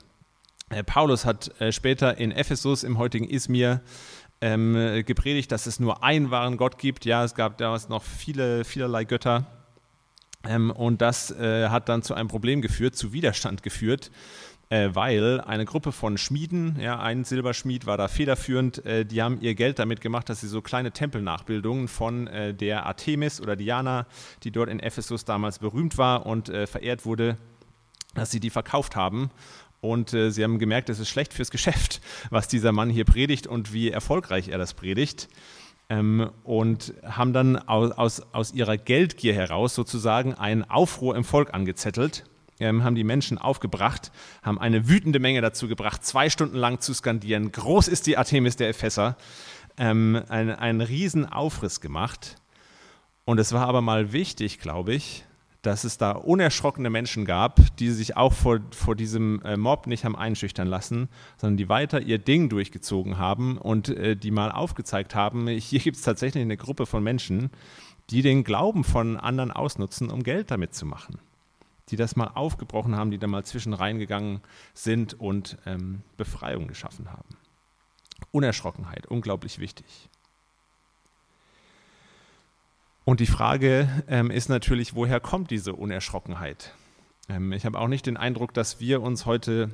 Äh, 0.70 0.84
Paulus 0.84 1.26
hat 1.26 1.60
äh, 1.60 1.72
später 1.72 2.18
in 2.18 2.32
Ephesus, 2.32 2.84
im 2.84 2.98
heutigen 2.98 3.28
Izmir, 3.28 3.82
ähm, 4.42 5.04
gepredigt, 5.06 5.52
dass 5.52 5.68
es 5.68 5.80
nur 5.80 6.04
einen 6.04 6.30
wahren 6.30 6.58
Gott 6.58 6.78
gibt. 6.78 7.06
Ja, 7.06 7.24
es 7.24 7.34
gab 7.34 7.58
damals 7.58 7.88
noch 7.88 8.04
viele, 8.04 8.66
vielerlei 8.66 9.06
Götter. 9.06 9.48
Ähm, 10.46 10.70
und 10.70 11.02
das 11.02 11.32
äh, 11.32 11.70
hat 11.70 11.88
dann 11.88 12.04
zu 12.04 12.14
einem 12.14 12.28
Problem 12.28 12.62
geführt, 12.62 12.96
zu 12.96 13.14
Widerstand 13.14 13.64
geführt 13.64 14.12
äh, 14.74 14.96
weil 14.96 15.40
eine 15.42 15.66
Gruppe 15.66 15.92
von 15.92 16.18
Schmieden, 16.18 16.80
ja, 16.80 17.00
ein 17.00 17.26
Silberschmied 17.26 17.86
war 17.86 17.96
da 17.96 18.08
federführend, 18.08 18.84
äh, 18.88 19.06
die 19.06 19.22
haben 19.22 19.40
ihr 19.40 19.54
Geld 19.54 19.78
damit 19.78 20.02
gemacht, 20.02 20.30
dass 20.30 20.42
sie 20.42 20.48
so 20.48 20.64
kleine 20.64 20.92
Tempelnachbildungen 20.92 21.88
von 21.88 22.26
äh, 22.26 22.56
der 22.56 22.88
Artemis 22.88 23.40
oder 23.40 23.56
Diana, 23.56 24.08
die 24.42 24.50
dort 24.50 24.70
in 24.70 24.80
Ephesus 24.80 25.26
damals 25.26 25.60
berühmt 25.60 26.00
war 26.00 26.26
und 26.26 26.50
äh, 26.50 26.66
verehrt 26.66 27.06
wurde, 27.06 27.38
dass 28.16 28.32
sie 28.32 28.40
die 28.40 28.50
verkauft 28.50 28.96
haben. 28.96 29.30
Und 29.80 30.12
äh, 30.16 30.32
sie 30.32 30.44
haben 30.44 30.58
gemerkt, 30.58 30.90
es 30.90 30.98
ist 30.98 31.10
schlecht 31.10 31.36
fürs 31.36 31.52
Geschäft, 31.52 32.02
was 32.32 32.48
dieser 32.48 32.72
Mann 32.72 32.90
hier 32.90 33.06
predigt 33.06 33.46
und 33.46 33.74
wie 33.74 33.92
erfolgreich 33.92 34.48
er 34.48 34.58
das 34.58 34.74
predigt. 34.74 35.30
Ähm, 35.90 36.32
und 36.44 36.96
haben 37.04 37.32
dann 37.32 37.58
aus, 37.58 38.22
aus, 38.32 38.54
ihrer 38.54 38.78
Geldgier 38.78 39.36
heraus 39.36 39.76
sozusagen 39.76 40.34
einen 40.34 40.64
Aufruhr 40.64 41.16
im 41.16 41.26
Volk 41.26 41.54
angezettelt 41.54 42.24
haben 42.60 42.96
die 42.96 43.04
Menschen 43.04 43.38
aufgebracht, 43.38 44.12
haben 44.42 44.60
eine 44.60 44.88
wütende 44.88 45.20
Menge 45.20 45.42
dazu 45.42 45.68
gebracht, 45.68 46.06
zwei 46.06 46.30
Stunden 46.30 46.56
lang 46.56 46.80
zu 46.80 46.94
skandieren, 46.94 47.52
groß 47.52 47.88
ist 47.88 48.08
die 48.08 48.18
Artemis 48.18 48.56
der 48.56 48.70
Epheser, 48.70 49.18
ähm, 49.78 50.22
ein, 50.30 50.50
einen 50.52 50.82
riesen 50.82 51.26
Aufriss 51.26 51.82
gemacht. 51.82 52.38
Und 53.26 53.40
es 53.40 53.54
war 53.54 53.68
aber 53.68 53.82
mal 53.82 54.12
wichtig, 54.12 54.60
glaube 54.60 54.94
ich, 54.94 55.24
dass 55.62 55.86
es 55.86 55.98
da 55.98 56.12
unerschrockene 56.12 56.90
Menschen 56.90 57.24
gab, 57.26 57.60
die 57.78 57.90
sich 57.90 58.18
auch 58.18 58.34
vor, 58.34 58.60
vor 58.72 58.96
diesem 58.96 59.42
äh, 59.44 59.56
Mob 59.56 59.88
nicht 59.88 60.04
haben 60.04 60.16
einschüchtern 60.16 60.68
lassen, 60.68 61.08
sondern 61.38 61.58
die 61.58 61.70
weiter 61.70 62.02
ihr 62.02 62.18
Ding 62.18 62.50
durchgezogen 62.50 63.18
haben 63.18 63.58
und 63.58 63.88
äh, 63.90 64.18
die 64.18 64.32
mal 64.32 64.52
aufgezeigt 64.52 65.16
haben, 65.16 65.48
hier 65.48 65.80
gibt 65.80 65.96
es 65.96 66.04
tatsächlich 66.04 66.42
eine 66.42 66.58
Gruppe 66.58 66.86
von 66.86 67.02
Menschen, 67.02 67.50
die 68.10 68.22
den 68.22 68.44
Glauben 68.44 68.84
von 68.84 69.16
anderen 69.16 69.52
ausnutzen, 69.52 70.12
um 70.12 70.24
Geld 70.24 70.52
damit 70.52 70.76
zu 70.76 70.86
machen 70.86 71.18
die 71.90 71.96
das 71.96 72.16
mal 72.16 72.28
aufgebrochen 72.28 72.96
haben, 72.96 73.12
die 73.12 73.18
da 73.18 73.28
mal 73.28 73.44
zwischen 73.44 73.74
reingegangen 73.74 74.42
sind 74.74 75.20
und 75.20 75.58
ähm, 75.66 76.02
Befreiung 76.18 76.68
geschaffen 76.68 77.12
haben. 77.12 77.30
Unerschrockenheit, 78.32 79.08
unglaublich 79.08 79.60
wichtig. 79.60 80.10
Und 83.06 83.20
die 83.20 83.26
Frage 83.26 83.90
ähm, 84.08 84.32
ist 84.32 84.48
natürlich, 84.48 84.96
woher 84.96 85.20
kommt 85.20 85.52
diese 85.52 85.74
Unerschrockenheit? 85.74 86.74
Ähm, 87.28 87.52
ich 87.52 87.66
habe 87.66 87.80
auch 87.80 87.90
nicht 87.90 88.06
den 88.06 88.16
Eindruck, 88.16 88.54
dass 88.54 88.80
wir 88.80 89.02
uns 89.02 89.26
heute 89.26 89.72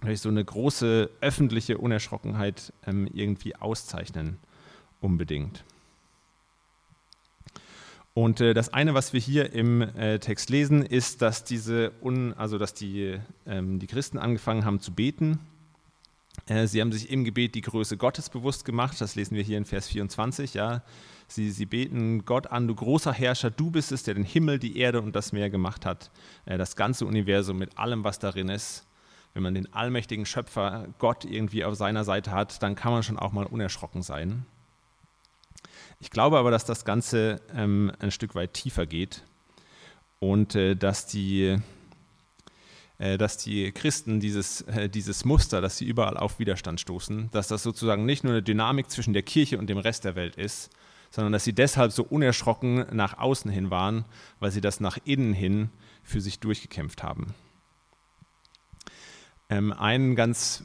durch 0.00 0.20
so 0.20 0.30
eine 0.30 0.44
große 0.44 1.10
öffentliche 1.20 1.78
Unerschrockenheit 1.78 2.72
ähm, 2.86 3.06
irgendwie 3.12 3.56
auszeichnen, 3.56 4.38
unbedingt. 5.00 5.64
Und 8.14 8.40
äh, 8.42 8.52
das 8.52 8.74
eine, 8.74 8.92
was 8.92 9.12
wir 9.14 9.20
hier 9.20 9.52
im 9.52 9.80
äh, 9.80 10.18
Text 10.18 10.50
lesen, 10.50 10.82
ist, 10.84 11.22
dass 11.22 11.44
diese, 11.44 11.92
Un, 12.02 12.34
also 12.34 12.58
dass 12.58 12.74
die, 12.74 13.18
ähm, 13.46 13.78
die 13.78 13.86
Christen 13.86 14.18
angefangen 14.18 14.66
haben 14.66 14.80
zu 14.80 14.92
beten. 14.92 15.38
Äh, 16.46 16.66
sie 16.66 16.82
haben 16.82 16.92
sich 16.92 17.10
im 17.10 17.24
Gebet 17.24 17.54
die 17.54 17.62
Größe 17.62 17.96
Gottes 17.96 18.28
bewusst 18.28 18.66
gemacht. 18.66 19.00
Das 19.00 19.14
lesen 19.14 19.34
wir 19.34 19.42
hier 19.42 19.56
in 19.56 19.64
Vers 19.64 19.88
24. 19.88 20.52
Ja, 20.52 20.82
sie, 21.26 21.50
sie 21.50 21.64
beten 21.64 22.26
Gott 22.26 22.48
an: 22.48 22.68
Du 22.68 22.74
großer 22.74 23.12
Herrscher, 23.14 23.50
du 23.50 23.70
bist 23.70 23.92
es, 23.92 24.02
der 24.02 24.14
den 24.14 24.24
Himmel, 24.24 24.58
die 24.58 24.76
Erde 24.76 25.00
und 25.00 25.16
das 25.16 25.32
Meer 25.32 25.48
gemacht 25.48 25.86
hat, 25.86 26.10
äh, 26.44 26.58
das 26.58 26.76
ganze 26.76 27.06
Universum 27.06 27.56
mit 27.56 27.78
allem, 27.78 28.04
was 28.04 28.18
darin 28.18 28.50
ist. 28.50 28.86
Wenn 29.32 29.42
man 29.42 29.54
den 29.54 29.72
allmächtigen 29.72 30.26
Schöpfer 30.26 30.88
Gott 30.98 31.24
irgendwie 31.24 31.64
auf 31.64 31.76
seiner 31.76 32.04
Seite 32.04 32.32
hat, 32.32 32.62
dann 32.62 32.74
kann 32.74 32.92
man 32.92 33.02
schon 33.02 33.18
auch 33.18 33.32
mal 33.32 33.46
unerschrocken 33.46 34.02
sein. 34.02 34.44
Ich 36.02 36.10
glaube 36.10 36.36
aber, 36.36 36.50
dass 36.50 36.64
das 36.64 36.84
Ganze 36.84 37.40
ähm, 37.54 37.92
ein 38.00 38.10
Stück 38.10 38.34
weit 38.34 38.54
tiefer 38.54 38.86
geht 38.86 39.22
und 40.18 40.56
äh, 40.56 40.74
dass, 40.74 41.06
die, 41.06 41.58
äh, 42.98 43.16
dass 43.16 43.36
die 43.36 43.70
Christen 43.70 44.18
dieses, 44.18 44.62
äh, 44.62 44.88
dieses 44.88 45.24
Muster, 45.24 45.60
dass 45.60 45.78
sie 45.78 45.84
überall 45.84 46.16
auf 46.16 46.40
Widerstand 46.40 46.80
stoßen, 46.80 47.30
dass 47.30 47.46
das 47.46 47.62
sozusagen 47.62 48.04
nicht 48.04 48.24
nur 48.24 48.32
eine 48.32 48.42
Dynamik 48.42 48.90
zwischen 48.90 49.12
der 49.12 49.22
Kirche 49.22 49.58
und 49.58 49.68
dem 49.68 49.78
Rest 49.78 50.04
der 50.04 50.16
Welt 50.16 50.34
ist, 50.34 50.70
sondern 51.12 51.32
dass 51.32 51.44
sie 51.44 51.52
deshalb 51.52 51.92
so 51.92 52.02
unerschrocken 52.02 52.84
nach 52.90 53.18
außen 53.18 53.52
hin 53.52 53.70
waren, 53.70 54.04
weil 54.40 54.50
sie 54.50 54.60
das 54.60 54.80
nach 54.80 54.98
innen 55.04 55.32
hin 55.32 55.70
für 56.02 56.20
sich 56.20 56.40
durchgekämpft 56.40 57.04
haben. 57.04 57.32
Ähm, 59.50 59.72
ein 59.72 60.16
ganz 60.16 60.64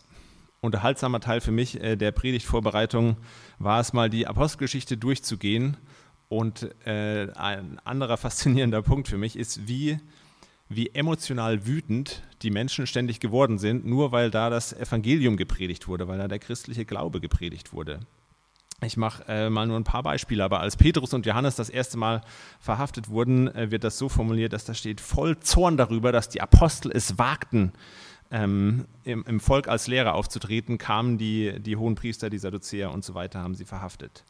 unterhaltsamer 0.61 1.19
Teil 1.19 1.41
für 1.41 1.51
mich 1.51 1.81
äh, 1.81 1.95
der 1.95 2.11
Predigtvorbereitung 2.11 3.17
war 3.59 3.79
es 3.79 3.93
mal, 3.93 4.09
die 4.09 4.27
Apostelgeschichte 4.27 4.97
durchzugehen. 4.97 5.77
Und 6.29 6.69
äh, 6.85 7.31
ein 7.35 7.79
anderer 7.85 8.17
faszinierender 8.17 8.81
Punkt 8.81 9.07
für 9.07 9.17
mich 9.17 9.37
ist, 9.37 9.67
wie, 9.67 9.99
wie 10.67 10.89
emotional 10.89 11.65
wütend 11.65 12.23
die 12.41 12.51
Menschen 12.51 12.85
ständig 12.85 13.19
geworden 13.19 13.57
sind, 13.57 13.85
nur 13.85 14.11
weil 14.11 14.29
da 14.29 14.49
das 14.49 14.73
Evangelium 14.73 15.37
gepredigt 15.37 15.87
wurde, 15.87 16.07
weil 16.07 16.17
da 16.17 16.27
der 16.27 16.39
christliche 16.39 16.85
Glaube 16.85 17.21
gepredigt 17.21 17.73
wurde. 17.73 18.01
Ich 18.83 18.95
mache 18.95 19.23
äh, 19.27 19.49
mal 19.49 19.65
nur 19.65 19.77
ein 19.79 19.83
paar 19.83 20.03
Beispiele, 20.03 20.43
aber 20.43 20.59
als 20.59 20.77
Petrus 20.77 21.11
und 21.15 21.25
Johannes 21.25 21.55
das 21.55 21.69
erste 21.69 21.97
Mal 21.97 22.21
verhaftet 22.59 23.09
wurden, 23.09 23.47
äh, 23.55 23.71
wird 23.71 23.83
das 23.83 23.97
so 23.97 24.07
formuliert, 24.07 24.53
dass 24.53 24.65
da 24.65 24.75
steht 24.75 25.01
voll 25.01 25.39
Zorn 25.39 25.77
darüber, 25.77 26.11
dass 26.11 26.29
die 26.29 26.41
Apostel 26.41 26.91
es 26.91 27.17
wagten, 27.17 27.73
ähm, 28.31 28.85
im, 29.03 29.23
im, 29.27 29.39
Volk 29.39 29.67
als 29.67 29.87
Lehrer 29.87 30.13
aufzutreten, 30.15 30.77
kamen 30.77 31.17
die, 31.17 31.59
die 31.59 31.77
hohen 31.77 31.95
Priester, 31.95 32.29
die 32.29 32.37
Sadduzäer 32.37 32.91
und 32.91 33.03
so 33.03 33.13
weiter, 33.13 33.39
haben 33.41 33.55
sie 33.55 33.65
verhaftet. 33.65 34.23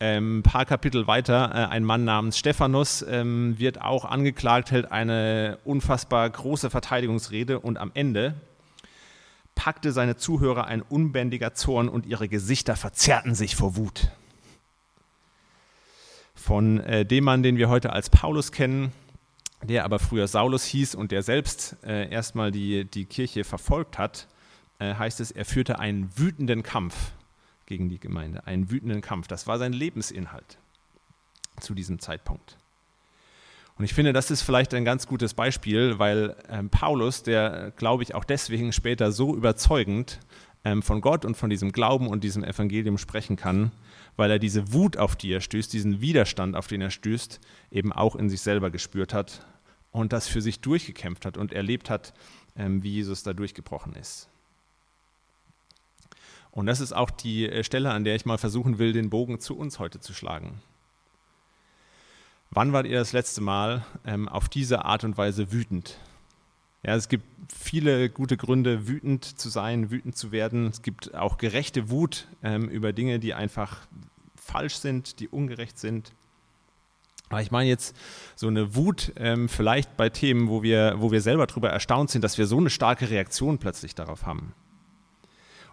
Ähm, 0.00 0.38
ein 0.38 0.42
paar 0.44 0.64
Kapitel 0.64 1.08
weiter, 1.08 1.50
äh, 1.52 1.72
ein 1.72 1.84
Mann 1.84 2.04
namens 2.04 2.38
Stephanus 2.38 3.02
ähm, 3.02 3.58
wird 3.58 3.80
auch 3.80 4.04
angeklagt, 4.04 4.70
hält 4.70 4.92
eine 4.92 5.58
unfassbar 5.64 6.30
große 6.30 6.70
Verteidigungsrede 6.70 7.58
und 7.58 7.78
am 7.78 7.90
Ende 7.94 8.34
packte 9.56 9.90
seine 9.90 10.16
Zuhörer 10.16 10.66
ein 10.66 10.82
unbändiger 10.82 11.52
Zorn 11.52 11.88
und 11.88 12.06
ihre 12.06 12.28
Gesichter 12.28 12.76
verzerrten 12.76 13.34
sich 13.34 13.56
vor 13.56 13.74
Wut. 13.74 14.12
Von 16.36 16.78
äh, 16.78 17.04
dem 17.04 17.24
Mann, 17.24 17.42
den 17.42 17.56
wir 17.56 17.68
heute 17.68 17.92
als 17.92 18.08
Paulus 18.08 18.52
kennen, 18.52 18.92
der 19.62 19.84
aber 19.84 19.98
früher 19.98 20.28
Saulus 20.28 20.64
hieß 20.64 20.94
und 20.94 21.10
der 21.10 21.22
selbst 21.22 21.76
äh, 21.84 22.10
erstmal 22.10 22.50
die, 22.50 22.84
die 22.84 23.04
Kirche 23.04 23.44
verfolgt 23.44 23.98
hat, 23.98 24.28
äh, 24.78 24.94
heißt 24.94 25.20
es, 25.20 25.30
er 25.30 25.44
führte 25.44 25.78
einen 25.78 26.10
wütenden 26.16 26.62
Kampf 26.62 27.12
gegen 27.66 27.88
die 27.88 27.98
Gemeinde, 27.98 28.46
einen 28.46 28.70
wütenden 28.70 29.00
Kampf. 29.00 29.28
Das 29.28 29.46
war 29.46 29.58
sein 29.58 29.72
Lebensinhalt 29.72 30.58
zu 31.60 31.74
diesem 31.74 31.98
Zeitpunkt. 31.98 32.56
Und 33.76 33.84
ich 33.84 33.94
finde, 33.94 34.12
das 34.12 34.30
ist 34.30 34.42
vielleicht 34.42 34.74
ein 34.74 34.84
ganz 34.84 35.06
gutes 35.06 35.34
Beispiel, 35.34 35.98
weil 35.98 36.34
ähm, 36.48 36.68
Paulus, 36.68 37.22
der, 37.22 37.72
glaube 37.76 38.02
ich, 38.02 38.14
auch 38.14 38.24
deswegen 38.24 38.72
später 38.72 39.12
so 39.12 39.36
überzeugend 39.36 40.18
ähm, 40.64 40.82
von 40.82 41.00
Gott 41.00 41.24
und 41.24 41.36
von 41.36 41.48
diesem 41.48 41.70
Glauben 41.70 42.08
und 42.08 42.24
diesem 42.24 42.42
Evangelium 42.42 42.98
sprechen 42.98 43.36
kann, 43.36 43.70
weil 44.18 44.32
er 44.32 44.40
diese 44.40 44.72
Wut, 44.72 44.96
auf 44.96 45.14
die 45.14 45.30
er 45.30 45.40
stößt, 45.40 45.72
diesen 45.72 46.00
Widerstand, 46.00 46.56
auf 46.56 46.66
den 46.66 46.80
er 46.80 46.90
stößt, 46.90 47.40
eben 47.70 47.92
auch 47.92 48.16
in 48.16 48.28
sich 48.28 48.40
selber 48.40 48.68
gespürt 48.68 49.14
hat 49.14 49.46
und 49.92 50.12
das 50.12 50.26
für 50.26 50.42
sich 50.42 50.60
durchgekämpft 50.60 51.24
hat 51.24 51.36
und 51.36 51.52
erlebt 51.52 51.88
hat, 51.88 52.12
ähm, 52.56 52.82
wie 52.82 52.94
Jesus 52.94 53.22
da 53.22 53.32
durchgebrochen 53.32 53.94
ist. 53.94 54.28
Und 56.50 56.66
das 56.66 56.80
ist 56.80 56.92
auch 56.92 57.10
die 57.10 57.48
äh, 57.48 57.62
Stelle, 57.62 57.92
an 57.92 58.02
der 58.02 58.16
ich 58.16 58.26
mal 58.26 58.38
versuchen 58.38 58.78
will, 58.78 58.92
den 58.92 59.08
Bogen 59.08 59.38
zu 59.38 59.56
uns 59.56 59.78
heute 59.78 60.00
zu 60.00 60.12
schlagen. 60.12 60.60
Wann 62.50 62.72
wart 62.72 62.86
ihr 62.86 62.98
das 62.98 63.12
letzte 63.12 63.40
Mal 63.40 63.86
ähm, 64.04 64.28
auf 64.28 64.48
diese 64.48 64.84
Art 64.84 65.04
und 65.04 65.16
Weise 65.16 65.52
wütend? 65.52 65.96
Ja, 66.82 66.94
es 66.94 67.08
gibt 67.08 67.24
viele 67.52 68.08
gute 68.08 68.36
Gründe, 68.36 68.88
wütend 68.88 69.24
zu 69.24 69.48
sein, 69.48 69.90
wütend 69.90 70.16
zu 70.16 70.32
werden. 70.32 70.66
Es 70.66 70.82
gibt 70.82 71.14
auch 71.14 71.36
gerechte 71.36 71.90
Wut 71.90 72.28
ähm, 72.42 72.68
über 72.68 72.92
Dinge, 72.92 73.18
die 73.18 73.34
einfach 73.34 73.86
falsch 74.50 74.76
sind, 74.76 75.20
die 75.20 75.28
ungerecht 75.28 75.78
sind. 75.78 76.12
Aber 77.28 77.42
ich 77.42 77.50
meine 77.50 77.68
jetzt 77.68 77.94
so 78.34 78.46
eine 78.46 78.74
Wut 78.74 79.12
ähm, 79.16 79.48
vielleicht 79.48 79.96
bei 79.96 80.08
Themen, 80.08 80.48
wo 80.48 80.62
wir, 80.62 80.94
wo 80.98 81.12
wir 81.12 81.20
selber 81.20 81.46
darüber 81.46 81.68
erstaunt 81.68 82.10
sind, 82.10 82.24
dass 82.24 82.38
wir 82.38 82.46
so 82.46 82.56
eine 82.56 82.70
starke 82.70 83.10
Reaktion 83.10 83.58
plötzlich 83.58 83.94
darauf 83.94 84.24
haben 84.24 84.54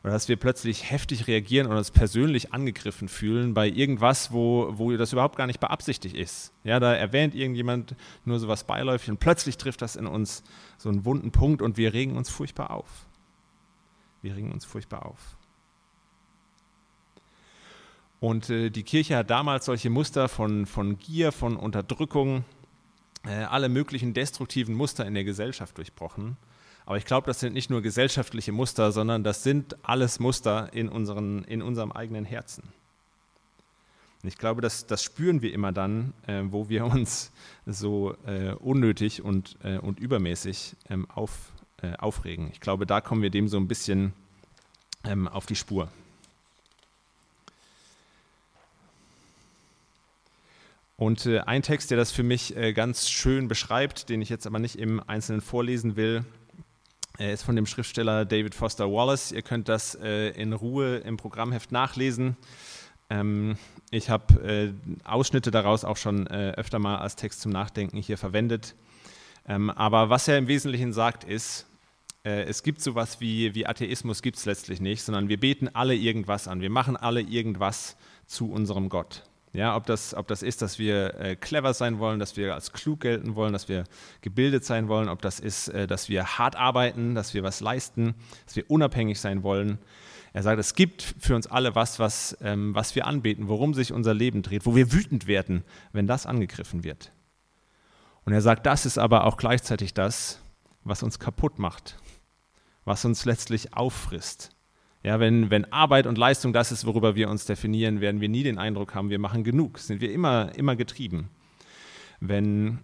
oder 0.06 0.14
dass 0.14 0.30
wir 0.30 0.36
plötzlich 0.36 0.92
heftig 0.92 1.26
reagieren 1.26 1.66
und 1.66 1.78
uns 1.78 1.90
persönlich 1.90 2.54
angegriffen 2.54 3.10
fühlen 3.10 3.56
bei 3.56 3.68
irgendwas, 3.68 4.32
wo, 4.32 4.72
wo 4.78 4.96
das 4.96 5.14
überhaupt 5.14 5.36
gar 5.36 5.48
nicht 5.48 5.60
beabsichtigt 5.60 6.16
ist. 6.16 6.54
Ja, 6.64 6.80
da 6.80 6.94
erwähnt 6.94 7.34
irgendjemand 7.34 7.96
nur 8.24 8.38
so 8.38 8.48
was 8.48 8.66
beiläufig 8.66 9.10
und 9.10 9.20
plötzlich 9.20 9.58
trifft 9.58 9.82
das 9.82 9.96
in 9.96 10.06
uns 10.06 10.44
so 10.78 10.90
einen 10.90 11.06
wunden 11.06 11.32
Punkt 11.32 11.64
und 11.64 11.78
wir 11.78 11.94
regen 11.94 12.18
uns 12.18 12.30
furchtbar 12.30 12.70
auf. 12.70 13.08
Wir 14.22 14.36
regen 14.36 14.52
uns 14.52 14.64
furchtbar 14.64 15.08
auf. 15.08 15.38
Und 18.26 18.50
äh, 18.50 18.70
die 18.70 18.84
Kirche 18.84 19.18
hat 19.18 19.30
damals 19.30 19.66
solche 19.66 19.90
Muster 19.90 20.28
von, 20.30 20.66
von 20.66 20.98
Gier, 20.98 21.32
von 21.32 21.58
Unterdrückung, 21.58 22.44
äh, 23.26 23.44
alle 23.44 23.70
möglichen 23.70 24.14
destruktiven 24.14 24.74
Muster 24.76 25.06
in 25.06 25.14
der 25.14 25.24
Gesellschaft 25.24 25.78
durchbrochen 25.78 26.38
aber 26.86 26.98
ich 26.98 27.06
glaube, 27.06 27.26
das 27.28 27.40
sind 27.40 27.54
nicht 27.54 27.70
nur 27.70 27.82
gesellschaftliche 27.82 28.52
Muster, 28.52 28.92
sondern 28.92 29.24
das 29.24 29.44
sind 29.44 29.76
alles 29.84 30.20
Muster 30.20 30.72
in, 30.74 30.88
unseren, 30.88 31.44
in 31.46 31.62
unserem 31.62 31.92
eigenen 31.92 32.26
Herzen. 32.26 32.64
Und 34.22 34.30
ich 34.30 34.38
glaube, 34.38 34.62
das, 34.62 34.86
das 34.86 35.04
spüren 35.04 35.42
wir 35.42 35.52
immer 35.52 35.72
dann, 35.72 36.14
äh, 36.28 36.44
wo 36.46 36.70
wir 36.70 36.86
uns 36.94 37.32
so 37.66 38.16
äh, 38.26 38.52
unnötig 38.54 39.24
und, 39.24 39.58
äh, 39.64 39.78
und 39.78 40.00
übermäßig 40.00 40.76
ähm, 40.90 41.10
auf, 41.10 41.52
äh, 41.82 41.96
aufregen. 41.96 42.50
Ich 42.52 42.60
glaube, 42.60 42.86
da 42.86 43.02
kommen 43.02 43.24
wir 43.24 43.32
dem 43.32 43.48
so 43.48 43.58
ein 43.58 43.68
bisschen 43.68 44.14
ähm, 45.04 45.28
auf 45.28 45.48
die 45.48 45.56
Spur. 45.56 45.90
Und 50.98 51.26
äh, 51.26 51.40
ein 51.40 51.62
Text, 51.62 51.92
der 51.92 51.98
das 51.98 52.12
für 52.12 52.24
mich 52.24 52.56
äh, 52.56 52.72
ganz 52.74 53.10
schön 53.10 53.48
beschreibt, 53.48 54.10
den 54.10 54.22
ich 54.22 54.30
jetzt 54.30 54.48
aber 54.48 54.60
nicht 54.60 54.78
im 54.78 55.02
Einzelnen 55.08 55.42
vorlesen 55.42 55.96
will, 55.98 56.24
er 57.18 57.32
ist 57.32 57.44
von 57.44 57.56
dem 57.56 57.66
Schriftsteller 57.66 58.26
David 58.26 58.56
Foster 58.56 58.92
Wallace. 58.92 59.32
Ihr 59.32 59.42
könnt 59.42 59.70
das 59.70 59.96
äh, 59.96 60.30
in 60.30 60.52
Ruhe 60.52 60.98
im 60.98 61.16
Programmheft 61.16 61.72
nachlesen. 61.72 62.36
Ähm, 63.10 63.58
ich 63.90 64.10
habe 64.10 64.42
äh, 64.44 64.74
Ausschnitte 65.06 65.52
daraus 65.52 65.86
auch 65.86 65.98
schon 65.98 66.28
äh, 66.28 66.52
öfter 66.58 66.80
mal 66.80 66.98
als 66.98 67.16
Text 67.16 67.42
zum 67.42 67.52
Nachdenken 67.52 67.98
hier 67.98 68.18
verwendet. 68.18 68.76
Ähm, 69.48 69.70
aber 69.70 70.10
was 70.10 70.28
er 70.28 70.38
im 70.38 70.48
Wesentlichen 70.48 70.92
sagt, 70.92 71.24
ist, 71.24 71.68
äh, 72.26 72.44
es 72.44 72.64
gibt 72.64 72.82
sowas 72.82 73.22
wie, 73.22 73.56
wie 73.56 73.66
Atheismus 73.66 74.22
gibt 74.22 74.38
es 74.38 74.46
letztlich 74.46 74.82
nicht, 74.82 75.04
sondern 75.04 75.30
wir 75.30 75.40
beten 75.40 75.70
alle 75.74 75.96
irgendwas 75.96 76.48
an. 76.48 76.62
Wir 76.62 76.72
machen 76.72 76.98
alle 76.98 77.22
irgendwas 77.22 77.96
zu 78.26 78.52
unserem 78.52 78.90
Gott. 78.90 79.24
Ja, 79.56 79.78
ob, 79.78 79.86
das, 79.86 80.14
ob 80.14 80.28
das 80.28 80.44
ist, 80.44 80.62
dass 80.62 80.80
wir 80.80 81.16
äh, 81.16 81.36
clever 81.38 81.74
sein 81.74 81.98
wollen, 81.98 82.20
dass 82.20 82.36
wir 82.36 82.54
als 82.54 82.74
klug 82.74 83.00
gelten 83.00 83.36
wollen, 83.36 83.54
dass 83.54 83.70
wir 83.70 83.86
gebildet 84.20 84.66
sein 84.66 84.90
wollen, 84.90 85.08
ob 85.08 85.22
das 85.22 85.40
ist, 85.40 85.70
äh, 85.70 85.88
dass 85.88 86.10
wir 86.10 86.38
hart 86.38 86.58
arbeiten, 86.58 87.16
dass 87.16 87.34
wir 87.34 87.42
was 87.42 87.62
leisten, 87.62 88.16
dass 88.46 88.58
wir 88.58 88.70
unabhängig 88.70 89.18
sein 89.18 89.44
wollen. 89.44 89.78
Er 90.34 90.44
sagt, 90.44 90.60
es 90.60 90.76
gibt 90.76 91.16
für 91.20 91.36
uns 91.36 91.48
alle 91.48 91.74
was, 91.74 92.00
was, 92.00 92.38
ähm, 92.42 92.76
was 92.76 92.96
wir 92.96 93.08
anbeten, 93.08 93.48
worum 93.48 93.74
sich 93.74 93.94
unser 93.94 94.14
Leben 94.14 94.42
dreht, 94.42 94.66
wo 94.66 94.76
wir 94.76 94.92
wütend 94.92 95.26
werden, 95.26 95.64
wenn 95.94 96.06
das 96.06 96.26
angegriffen 96.26 96.84
wird. 96.84 97.14
Und 98.26 98.34
er 98.34 98.42
sagt, 98.42 98.66
das 98.66 98.86
ist 98.86 98.98
aber 98.98 99.24
auch 99.24 99.38
gleichzeitig 99.38 99.94
das, 99.94 100.42
was 100.84 101.02
uns 101.02 101.18
kaputt 101.18 101.60
macht, 101.60 101.98
was 102.84 103.06
uns 103.06 103.24
letztlich 103.24 103.74
auffrisst, 103.74 104.55
ja, 105.06 105.20
wenn, 105.20 105.52
wenn 105.52 105.72
Arbeit 105.72 106.08
und 106.08 106.18
Leistung 106.18 106.52
das 106.52 106.72
ist, 106.72 106.84
worüber 106.84 107.14
wir 107.14 107.30
uns 107.30 107.46
definieren, 107.46 108.02
werden 108.02 108.22
wir 108.22 108.28
nie 108.28 108.42
den 108.42 108.58
Eindruck 108.58 108.96
haben, 108.96 109.12
wir 109.12 109.20
machen 109.20 109.44
genug. 109.44 109.78
Sind 109.78 110.02
wir 110.02 110.12
immer, 110.12 110.52
immer 110.56 110.76
getrieben. 110.76 111.30
Wenn, 112.20 112.80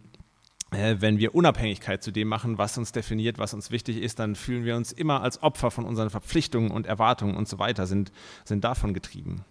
äh, 0.70 0.98
wenn 1.00 1.18
wir 1.18 1.34
Unabhängigkeit 1.34 2.04
zu 2.04 2.12
dem 2.12 2.28
machen, 2.28 2.60
was 2.60 2.78
uns 2.78 2.92
definiert, 2.92 3.40
was 3.40 3.56
uns 3.56 3.72
wichtig 3.72 3.98
ist, 3.98 4.20
dann 4.20 4.36
fühlen 4.36 4.66
wir 4.66 4.76
uns 4.76 4.92
immer 4.92 5.24
als 5.24 5.42
Opfer 5.42 5.72
von 5.72 5.84
unseren 5.84 6.12
Verpflichtungen 6.12 6.70
und 6.70 6.86
Erwartungen 6.86 7.36
und 7.36 7.48
so 7.48 7.58
weiter, 7.58 7.88
sind, 7.88 8.12
sind 8.46 8.64
davon 8.64 8.94
getrieben. 8.94 9.44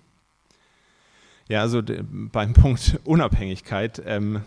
Ja, 1.49 1.63
also 1.63 1.83
beim 1.83 2.53
Punkt 2.53 3.01
Unabhängigkeit 3.03 4.01
ähm, 4.07 4.43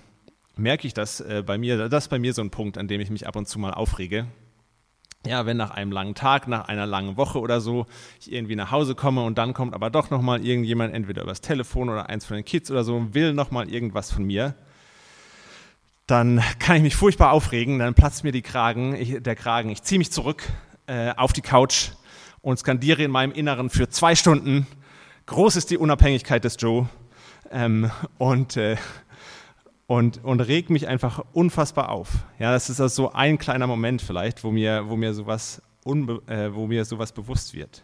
merke 0.55 0.87
ich 0.87 0.93
das 0.93 1.19
äh, 1.19 1.43
bei 1.45 1.57
mir, 1.57 1.89
das 1.89 2.05
ist 2.05 2.09
bei 2.09 2.19
mir 2.19 2.33
so 2.33 2.41
ein 2.41 2.51
Punkt, 2.51 2.77
an 2.77 2.87
dem 2.87 3.01
ich 3.01 3.09
mich 3.09 3.27
ab 3.27 3.35
und 3.35 3.49
zu 3.49 3.59
mal 3.59 3.73
aufrege 3.73 4.27
ja, 5.25 5.45
wenn 5.45 5.57
nach 5.57 5.71
einem 5.71 5.91
langen 5.91 6.15
Tag, 6.15 6.47
nach 6.47 6.67
einer 6.67 6.85
langen 6.85 7.17
Woche 7.17 7.39
oder 7.39 7.61
so 7.61 7.85
ich 8.19 8.31
irgendwie 8.31 8.55
nach 8.55 8.71
Hause 8.71 8.95
komme 8.95 9.23
und 9.23 9.37
dann 9.37 9.53
kommt 9.53 9.73
aber 9.73 9.89
doch 9.89 10.09
nochmal 10.09 10.45
irgendjemand, 10.45 10.93
entweder 10.93 11.23
übers 11.23 11.41
Telefon 11.41 11.89
oder 11.89 12.09
eins 12.09 12.25
von 12.25 12.35
den 12.35 12.45
Kids 12.45 12.69
oder 12.69 12.83
so, 12.83 12.95
und 12.97 13.13
will 13.13 13.33
nochmal 13.33 13.69
irgendwas 13.69 14.11
von 14.11 14.23
mir, 14.23 14.55
dann 16.07 16.41
kann 16.59 16.75
ich 16.77 16.83
mich 16.83 16.95
furchtbar 16.95 17.31
aufregen, 17.31 17.79
dann 17.79 17.93
platzt 17.93 18.23
mir 18.23 18.31
die 18.31 18.41
Kragen, 18.41 18.95
ich, 18.95 19.21
der 19.21 19.35
Kragen, 19.35 19.69
ich 19.69 19.83
ziehe 19.83 19.99
mich 19.99 20.11
zurück 20.11 20.43
äh, 20.87 21.13
auf 21.15 21.31
die 21.31 21.41
Couch 21.41 21.91
und 22.41 22.59
skandiere 22.59 23.03
in 23.03 23.11
meinem 23.11 23.31
Inneren 23.31 23.69
für 23.69 23.87
zwei 23.89 24.15
Stunden, 24.15 24.67
groß 25.27 25.55
ist 25.55 25.71
die 25.71 25.77
Unabhängigkeit 25.77 26.43
des 26.43 26.57
Joe, 26.59 26.89
ähm, 27.51 27.91
und, 28.17 28.57
äh, 28.57 28.75
und, 29.93 30.23
und 30.23 30.39
regt 30.41 30.71
mich 30.71 30.87
einfach 30.87 31.23
unfassbar 31.33 31.89
auf. 31.89 32.25
Ja, 32.39 32.51
das 32.51 32.71
ist 32.71 32.81
also 32.81 33.03
so 33.03 33.11
ein 33.11 33.37
kleiner 33.37 33.67
Moment 33.67 34.01
vielleicht, 34.01 34.43
wo 34.43 34.49
mir, 34.49 34.89
wo 34.89 34.95
mir, 34.95 35.13
sowas, 35.13 35.61
unbe 35.83 36.23
äh, 36.25 36.51
wo 36.51 36.65
mir 36.65 36.83
sowas 36.83 37.11
bewusst 37.11 37.53
wird. 37.53 37.83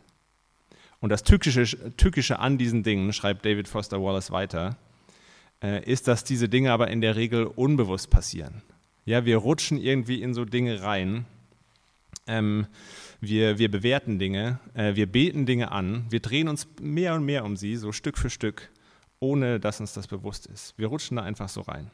Und 1.02 1.10
das 1.10 1.22
Tückische, 1.22 1.66
Tückische 1.98 2.40
an 2.40 2.58
diesen 2.58 2.82
Dingen, 2.82 3.14
schreibt 3.14 3.46
David 3.46 3.68
Foster 3.68 4.02
Wallace 4.02 4.32
weiter, 4.32 4.78
äh, 5.62 5.84
ist, 5.86 6.08
dass 6.08 6.24
diese 6.24 6.50
Dinge 6.50 6.72
aber 6.72 6.88
in 6.88 7.02
der 7.02 7.16
Regel 7.16 7.46
unbewusst 7.46 8.10
passieren. 8.10 8.64
Ja, 9.06 9.26
wir 9.26 9.38
rutschen 9.38 9.78
irgendwie 9.78 10.24
in 10.24 10.34
so 10.34 10.46
Dinge 10.46 10.82
rein. 10.82 11.26
Ähm, 12.26 12.66
wir, 13.22 13.60
wir 13.60 13.70
bewerten 13.70 14.18
Dinge, 14.18 14.60
äh, 14.74 14.96
wir 14.96 15.06
beten 15.06 15.46
Dinge 15.46 15.72
an, 15.72 16.08
wir 16.10 16.22
drehen 16.22 16.48
uns 16.48 16.68
mehr 16.82 17.14
und 17.14 17.24
mehr 17.24 17.46
um 17.46 17.56
sie, 17.56 17.76
so 17.76 17.92
Stück 17.92 18.18
für 18.18 18.32
Stück, 18.32 18.72
ohne 19.20 19.60
dass 19.60 19.80
uns 19.80 19.94
das 19.94 20.08
bewusst 20.08 20.46
ist. 20.46 20.78
Wir 20.78 20.88
rutschen 20.88 21.18
da 21.18 21.24
einfach 21.24 21.50
so 21.50 21.62
rein. 21.62 21.92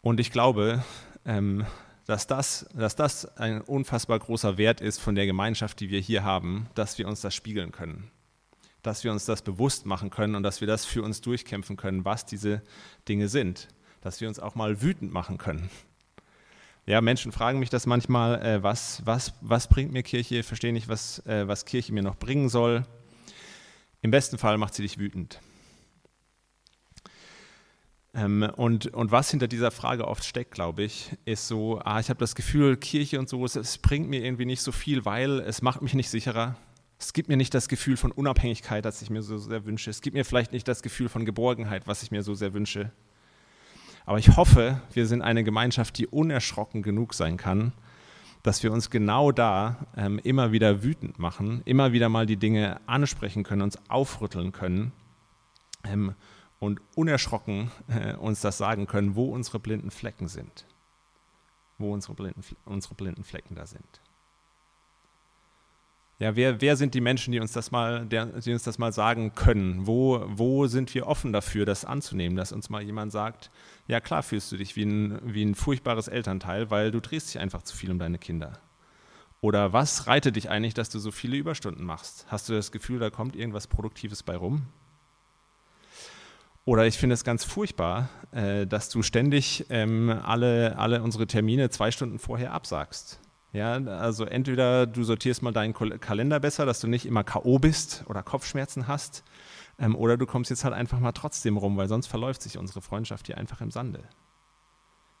Und 0.00 0.20
ich 0.20 0.30
glaube, 0.30 0.84
ähm, 1.24 1.64
dass 2.06 2.26
das, 2.26 2.66
dass 2.74 2.96
das 2.96 3.38
ein 3.38 3.62
unfassbar 3.62 4.18
großer 4.18 4.58
Wert 4.58 4.80
ist 4.80 5.00
von 5.00 5.14
der 5.14 5.26
Gemeinschaft, 5.26 5.80
die 5.80 5.88
wir 5.88 6.00
hier 6.00 6.22
haben, 6.22 6.66
dass 6.74 6.98
wir 6.98 7.08
uns 7.08 7.22
das 7.22 7.34
spiegeln 7.34 7.72
können, 7.72 8.10
dass 8.82 9.04
wir 9.04 9.12
uns 9.12 9.24
das 9.24 9.40
bewusst 9.40 9.86
machen 9.86 10.10
können 10.10 10.34
und 10.34 10.42
dass 10.42 10.60
wir 10.60 10.68
das 10.68 10.84
für 10.84 11.02
uns 11.02 11.22
durchkämpfen 11.22 11.76
können, 11.76 12.04
was 12.04 12.26
diese 12.26 12.62
Dinge 13.08 13.28
sind, 13.28 13.68
dass 14.02 14.20
wir 14.20 14.28
uns 14.28 14.38
auch 14.38 14.54
mal 14.54 14.82
wütend 14.82 15.12
machen 15.12 15.38
können. 15.38 15.70
Ja, 16.86 17.00
Menschen 17.00 17.32
fragen 17.32 17.58
mich 17.58 17.70
das 17.70 17.86
manchmal, 17.86 18.44
äh, 18.44 18.62
was, 18.62 19.00
was, 19.06 19.32
was 19.40 19.68
bringt 19.68 19.92
mir 19.92 20.02
Kirche, 20.02 20.42
verstehe 20.42 20.74
nicht, 20.74 20.88
was, 20.88 21.24
äh, 21.26 21.48
was 21.48 21.64
Kirche 21.64 21.94
mir 21.94 22.02
noch 22.02 22.16
bringen 22.16 22.50
soll. 22.50 22.84
Im 24.04 24.10
besten 24.10 24.36
Fall 24.36 24.58
macht 24.58 24.74
sie 24.74 24.82
dich 24.82 24.98
wütend. 24.98 25.40
Ähm, 28.12 28.42
und, 28.54 28.88
und 28.88 29.10
was 29.12 29.30
hinter 29.30 29.48
dieser 29.48 29.70
Frage 29.70 30.06
oft 30.06 30.22
steckt, 30.24 30.50
glaube 30.50 30.82
ich, 30.82 31.12
ist 31.24 31.48
so, 31.48 31.80
ah, 31.82 32.00
ich 32.00 32.10
habe 32.10 32.20
das 32.20 32.34
Gefühl, 32.34 32.76
Kirche 32.76 33.18
und 33.18 33.30
so, 33.30 33.42
es, 33.46 33.56
es 33.56 33.78
bringt 33.78 34.10
mir 34.10 34.22
irgendwie 34.22 34.44
nicht 34.44 34.60
so 34.60 34.72
viel, 34.72 35.06
weil 35.06 35.40
es 35.40 35.62
macht 35.62 35.80
mich 35.80 35.94
nicht 35.94 36.10
sicherer. 36.10 36.54
Es 36.98 37.14
gibt 37.14 37.30
mir 37.30 37.38
nicht 37.38 37.54
das 37.54 37.66
Gefühl 37.66 37.96
von 37.96 38.12
Unabhängigkeit, 38.12 38.84
das 38.84 39.00
ich 39.00 39.08
mir 39.08 39.22
so 39.22 39.38
sehr 39.38 39.64
wünsche. 39.64 39.88
Es 39.88 40.02
gibt 40.02 40.12
mir 40.12 40.26
vielleicht 40.26 40.52
nicht 40.52 40.68
das 40.68 40.82
Gefühl 40.82 41.08
von 41.08 41.24
Geborgenheit, 41.24 41.86
was 41.86 42.02
ich 42.02 42.10
mir 42.10 42.22
so 42.22 42.34
sehr 42.34 42.52
wünsche. 42.52 42.92
Aber 44.04 44.18
ich 44.18 44.36
hoffe, 44.36 44.82
wir 44.92 45.06
sind 45.06 45.22
eine 45.22 45.44
Gemeinschaft, 45.44 45.96
die 45.96 46.08
unerschrocken 46.08 46.82
genug 46.82 47.14
sein 47.14 47.38
kann, 47.38 47.72
dass 48.44 48.62
wir 48.62 48.72
uns 48.72 48.90
genau 48.90 49.32
da 49.32 49.78
ähm, 49.96 50.20
immer 50.22 50.52
wieder 50.52 50.82
wütend 50.82 51.18
machen, 51.18 51.62
immer 51.64 51.92
wieder 51.92 52.10
mal 52.10 52.26
die 52.26 52.36
Dinge 52.36 52.78
ansprechen 52.86 53.42
können, 53.42 53.62
uns 53.62 53.78
aufrütteln 53.88 54.52
können. 54.52 54.92
Ähm, 55.82 56.14
und 56.60 56.80
unerschrocken 56.94 57.70
äh, 57.88 58.14
uns 58.14 58.42
das 58.42 58.58
sagen 58.58 58.86
können, 58.86 59.16
wo 59.16 59.32
unsere 59.32 59.58
blinden 59.58 59.90
Flecken 59.90 60.28
sind. 60.28 60.66
Wo 61.78 61.92
unsere 61.92 62.14
blinden, 62.14 62.42
unsere 62.64 62.94
blinden 62.94 63.24
Flecken 63.24 63.54
da 63.54 63.66
sind. 63.66 64.00
Ja, 66.24 66.36
wer, 66.36 66.62
wer 66.62 66.74
sind 66.78 66.94
die 66.94 67.02
Menschen, 67.02 67.32
die 67.32 67.38
uns 67.38 67.52
das 67.52 67.70
mal, 67.70 68.06
der, 68.06 68.24
die 68.24 68.54
uns 68.54 68.62
das 68.62 68.78
mal 68.78 68.94
sagen 68.94 69.34
können? 69.34 69.86
Wo, 69.86 70.24
wo 70.26 70.66
sind 70.66 70.94
wir 70.94 71.06
offen 71.06 71.34
dafür, 71.34 71.66
das 71.66 71.84
anzunehmen, 71.84 72.34
dass 72.34 72.50
uns 72.50 72.70
mal 72.70 72.80
jemand 72.80 73.12
sagt, 73.12 73.50
ja 73.88 74.00
klar 74.00 74.22
fühlst 74.22 74.50
du 74.50 74.56
dich 74.56 74.74
wie 74.74 74.86
ein, 74.86 75.18
wie 75.22 75.44
ein 75.44 75.54
furchtbares 75.54 76.08
Elternteil, 76.08 76.70
weil 76.70 76.90
du 76.92 77.00
drehst 77.00 77.28
dich 77.28 77.42
einfach 77.42 77.60
zu 77.60 77.76
viel 77.76 77.90
um 77.90 77.98
deine 77.98 78.16
Kinder. 78.16 78.58
Oder 79.42 79.74
was 79.74 80.06
reitet 80.06 80.36
dich 80.36 80.48
eigentlich, 80.48 80.72
dass 80.72 80.88
du 80.88 80.98
so 80.98 81.10
viele 81.10 81.36
Überstunden 81.36 81.84
machst? 81.84 82.24
Hast 82.28 82.48
du 82.48 82.54
das 82.54 82.72
Gefühl, 82.72 83.00
da 83.00 83.10
kommt 83.10 83.36
irgendwas 83.36 83.66
Produktives 83.66 84.22
bei 84.22 84.34
rum? 84.34 84.62
Oder 86.64 86.86
ich 86.86 86.96
finde 86.96 87.12
es 87.12 87.24
ganz 87.24 87.44
furchtbar, 87.44 88.08
äh, 88.32 88.66
dass 88.66 88.88
du 88.88 89.02
ständig 89.02 89.66
ähm, 89.68 90.08
alle, 90.08 90.78
alle 90.78 91.02
unsere 91.02 91.26
Termine 91.26 91.68
zwei 91.68 91.90
Stunden 91.90 92.18
vorher 92.18 92.54
absagst. 92.54 93.20
Ja, 93.54 93.74
also 93.74 94.24
entweder 94.24 94.84
du 94.84 95.04
sortierst 95.04 95.40
mal 95.40 95.52
deinen 95.52 95.74
Kalender 95.74 96.40
besser, 96.40 96.66
dass 96.66 96.80
du 96.80 96.88
nicht 96.88 97.06
immer 97.06 97.22
K.O. 97.22 97.60
bist 97.60 98.04
oder 98.08 98.24
Kopfschmerzen 98.24 98.88
hast, 98.88 99.22
ähm, 99.78 99.94
oder 99.94 100.16
du 100.16 100.26
kommst 100.26 100.50
jetzt 100.50 100.64
halt 100.64 100.74
einfach 100.74 100.98
mal 100.98 101.12
trotzdem 101.12 101.56
rum, 101.56 101.76
weil 101.76 101.86
sonst 101.86 102.08
verläuft 102.08 102.42
sich 102.42 102.58
unsere 102.58 102.82
Freundschaft 102.82 103.26
hier 103.26 103.38
einfach 103.38 103.60
im 103.60 103.70
Sande. 103.70 104.02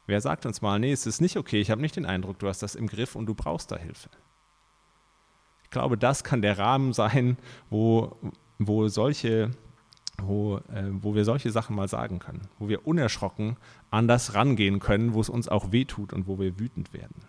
Wer 0.06 0.20
sagt 0.20 0.46
uns 0.46 0.62
mal, 0.62 0.80
nee, 0.80 0.90
es 0.90 1.06
ist 1.06 1.20
nicht 1.20 1.36
okay, 1.36 1.60
ich 1.60 1.70
habe 1.70 1.80
nicht 1.80 1.94
den 1.94 2.06
Eindruck, 2.06 2.40
du 2.40 2.48
hast 2.48 2.60
das 2.60 2.74
im 2.74 2.88
Griff 2.88 3.14
und 3.14 3.26
du 3.26 3.34
brauchst 3.34 3.70
da 3.70 3.76
Hilfe. 3.76 4.10
Ich 5.62 5.70
glaube, 5.70 5.96
das 5.96 6.24
kann 6.24 6.42
der 6.42 6.58
Rahmen 6.58 6.92
sein, 6.92 7.38
wo, 7.70 8.16
wo 8.58 8.88
solche 8.88 9.52
wo, 10.18 10.58
äh, 10.72 10.90
wo 10.90 11.14
wir 11.14 11.24
solche 11.24 11.52
Sachen 11.52 11.76
mal 11.76 11.88
sagen 11.88 12.18
können, 12.18 12.48
wo 12.58 12.68
wir 12.68 12.86
unerschrocken 12.86 13.56
an 13.90 14.08
das 14.08 14.34
rangehen 14.34 14.80
können, 14.80 15.14
wo 15.14 15.20
es 15.20 15.28
uns 15.28 15.48
auch 15.48 15.70
wehtut 15.70 16.12
und 16.12 16.26
wo 16.26 16.38
wir 16.38 16.58
wütend 16.58 16.92
werden. 16.92 17.24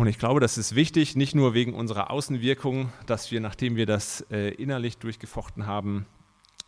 Und 0.00 0.06
ich 0.06 0.18
glaube, 0.18 0.40
das 0.40 0.56
ist 0.56 0.74
wichtig, 0.74 1.14
nicht 1.14 1.34
nur 1.34 1.52
wegen 1.52 1.74
unserer 1.74 2.10
Außenwirkung, 2.10 2.90
dass 3.04 3.30
wir, 3.30 3.40
nachdem 3.40 3.76
wir 3.76 3.84
das 3.84 4.22
äh, 4.30 4.48
innerlich 4.54 4.96
durchgefochten 4.96 5.66
haben, 5.66 6.06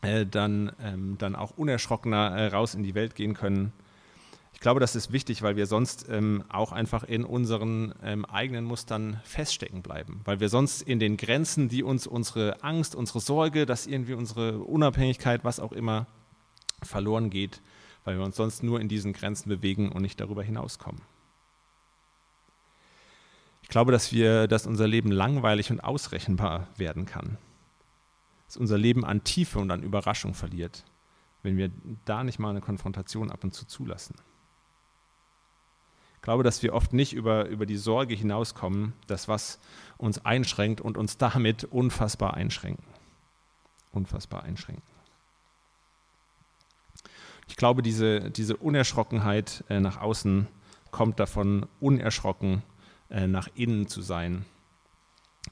äh, 0.03 0.27
dann, 0.27 0.73
ähm, 0.83 1.17
dann 1.17 1.35
auch 1.35 1.53
unerschrockener 1.57 2.37
äh, 2.37 2.47
raus 2.49 2.75
in 2.75 2.83
die 2.83 2.95
Welt 2.95 3.15
gehen 3.15 3.33
können, 3.33 3.73
glaube, 4.63 4.81
das 4.81 4.97
ist 4.97 5.13
wichtig, 5.13 5.43
weil 5.43 5.57
wir 5.57 5.67
sonst 5.67 6.07
ähm, 6.09 6.45
auch 6.49 6.73
einfach 6.73 7.03
in 7.03 7.25
unseren 7.25 7.95
ähm, 8.03 8.25
eigenen 8.25 8.65
Mustern 8.65 9.21
feststecken 9.25 9.83
bleiben. 9.83 10.21
Weil 10.25 10.41
wir 10.41 10.49
sonst 10.49 10.83
in 10.83 11.01
den 11.01 11.17
Grenzen, 11.19 11.69
die 11.69 11.83
uns 11.83 12.07
unsere 12.07 12.63
Angst, 12.63 12.95
unsere 12.95 13.21
Sorge, 13.21 13.67
dass 13.67 13.87
irgendwie 13.87 14.15
unsere 14.15 14.61
Unabhängigkeit, 14.61 15.45
was 15.45 15.61
auch 15.61 15.73
immer, 15.73 16.07
verloren 16.83 17.29
geht, 17.29 17.61
weil 18.05 18.17
wir 18.17 18.25
uns 18.25 18.37
sonst 18.37 18.63
nur 18.63 18.81
in 18.81 18.89
diesen 18.89 19.13
Grenzen 19.13 19.49
bewegen 19.49 19.93
und 19.93 20.03
nicht 20.03 20.21
darüber 20.21 20.43
hinauskommen. 20.43 21.01
Ich 23.73 23.75
glaube, 23.75 23.91
dass 23.91 24.13
wir, 24.13 24.49
dass 24.49 24.67
unser 24.67 24.87
Leben 24.87 25.11
langweilig 25.11 25.71
und 25.71 25.81
ausrechenbar 25.81 26.69
werden 26.77 27.07
kann. 27.07 27.39
Dass 28.45 28.59
unser 28.59 28.77
Leben 28.77 29.03
an 29.03 29.25
Tiefe 29.25 29.59
und 29.59 29.71
an 29.71 29.83
Überraschung 29.83 30.35
verliert, 30.35 30.85
wenn 31.43 31.57
wir 31.57 31.71
da 32.05 32.23
nicht 32.23 32.39
mal 32.39 32.51
eine 32.51 32.61
Konfrontation 32.61 33.31
ab 33.31 33.43
und 33.45 33.55
zu 33.55 33.65
zulassen. 33.65 34.15
Ich 36.17 36.21
glaube, 36.21 36.43
dass 36.43 36.63
wir 36.63 36.75
oft 36.75 36.93
nicht 36.93 37.15
über, 37.15 37.47
über 37.47 37.65
die 37.65 37.79
Sorge 37.79 38.15
hinauskommen, 38.15 38.93
dass 39.07 39.27
was 39.27 39.59
uns 39.97 40.23
einschränkt 40.23 40.83
und 40.83 40.99
uns 40.99 41.17
damit 41.17 41.65
unfassbar 41.65 42.35
einschränken. 42.35 42.85
Unfassbar 43.91 44.43
einschränken. 44.43 44.85
Ich 47.49 47.57
glaube, 47.57 47.81
diese, 47.81 48.31
diese 48.31 48.59
Unerschrockenheit 48.59 49.65
äh, 49.71 49.81
nach 49.81 49.99
außen 49.99 50.47
kommt 50.91 51.19
davon, 51.19 51.65
unerschrocken 51.81 52.63
äh, 53.13 53.27
nach 53.27 53.49
innen 53.55 53.87
zu 53.87 54.01
sein 54.03 54.45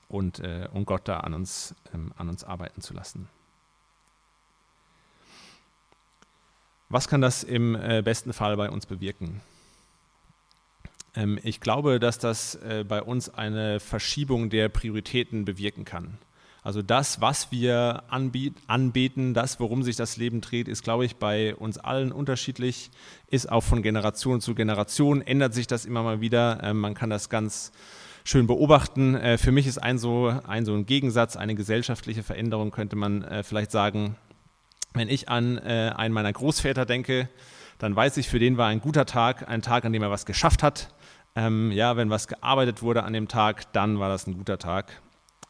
und, 0.09 0.41
äh, 0.41 0.69
und 0.73 0.87
Gott 0.87 1.07
da 1.07 1.21
an 1.21 1.35
uns, 1.35 1.75
ähm, 1.95 2.13
an 2.17 2.29
uns 2.29 2.43
arbeiten 2.43 2.81
zu 2.81 2.95
lassen. 2.95 3.29
Was 6.89 7.07
kann 7.07 7.21
das 7.21 7.45
im 7.45 7.77
äh, 7.77 8.03
besten 8.03 8.33
Fall 8.33 8.57
bei 8.57 8.69
uns 8.69 8.87
bewirken? 8.87 9.43
Ähm, 11.15 11.39
ich 11.43 11.61
glaube, 11.61 12.01
dass 12.01 12.19
das 12.19 12.57
äh, 12.57 12.85
bei 12.87 13.03
uns 13.03 13.29
eine 13.29 13.79
Verschiebung 13.79 14.51
der 14.51 14.69
Prioritäten 14.69 15.45
bewirken 15.45 15.85
kann. 15.85 16.19
Also 16.63 16.83
das, 16.83 17.21
was 17.21 17.51
wir 17.51 18.03
anbeten, 18.09 19.33
das, 19.33 19.61
worum 19.61 19.83
sich 19.83 19.97
das 19.97 20.17
Leben 20.19 20.41
dreht, 20.41 20.69
ist, 20.69 20.83
glaube 20.83 21.07
ich, 21.07 21.17
bei 21.17 21.55
uns 21.55 21.79
allen 21.79 22.13
unterschiedlich, 22.13 22.91
ist 23.29 23.51
auch 23.51 23.63
von 23.63 23.83
Generation 23.83 24.41
zu 24.41 24.55
Generation, 24.55 25.23
ändert 25.23 25.55
sich 25.55 25.67
das 25.67 25.87
immer 25.87 26.03
mal 26.03 26.21
wieder. 26.21 26.61
Ähm, 26.63 26.81
man 26.81 26.95
kann 26.95 27.09
das 27.09 27.31
ganz 27.31 27.73
schön 28.25 28.47
beobachten. 28.47 29.15
Äh, 29.15 29.39
für 29.39 29.53
mich 29.53 29.67
ist 29.67 29.79
ein 29.79 29.99
so, 29.99 30.35
ein 30.47 30.67
so 30.67 30.75
ein 30.75 30.85
Gegensatz, 30.85 31.37
eine 31.37 31.55
gesellschaftliche 31.55 32.23
Veränderung, 32.23 32.71
könnte 32.71 32.97
man 32.97 33.23
äh, 33.23 33.43
vielleicht 33.43 33.71
sagen, 33.71 34.17
wenn 34.93 35.09
ich 35.09 35.29
an 35.29 35.61
einen 35.61 36.13
meiner 36.13 36.33
Großväter 36.33 36.85
denke, 36.85 37.29
dann 37.79 37.95
weiß 37.95 38.17
ich, 38.17 38.29
für 38.29 38.41
den 38.41 38.57
war 38.57 38.67
ein 38.67 38.81
guter 38.81 39.07
Tag, 39.07 39.49
ein 39.49 39.63
Tag, 39.63 39.85
an 39.85 39.93
dem 39.93 40.03
er 40.03 40.11
was 40.11 40.27
geschafft 40.27 40.65
hat, 40.65 40.93
ähm, 41.37 41.71
ja, 41.71 41.97
wenn 41.97 42.11
was 42.11 42.27
gearbeitet 42.27 42.83
wurde 42.83 43.05
an 43.05 43.13
dem 43.13 43.29
Tag, 43.29 43.73
dann 43.73 44.01
war 44.01 44.09
das 44.09 44.27
ein 44.27 44.37
guter 44.37 44.59
Tag. 44.59 45.01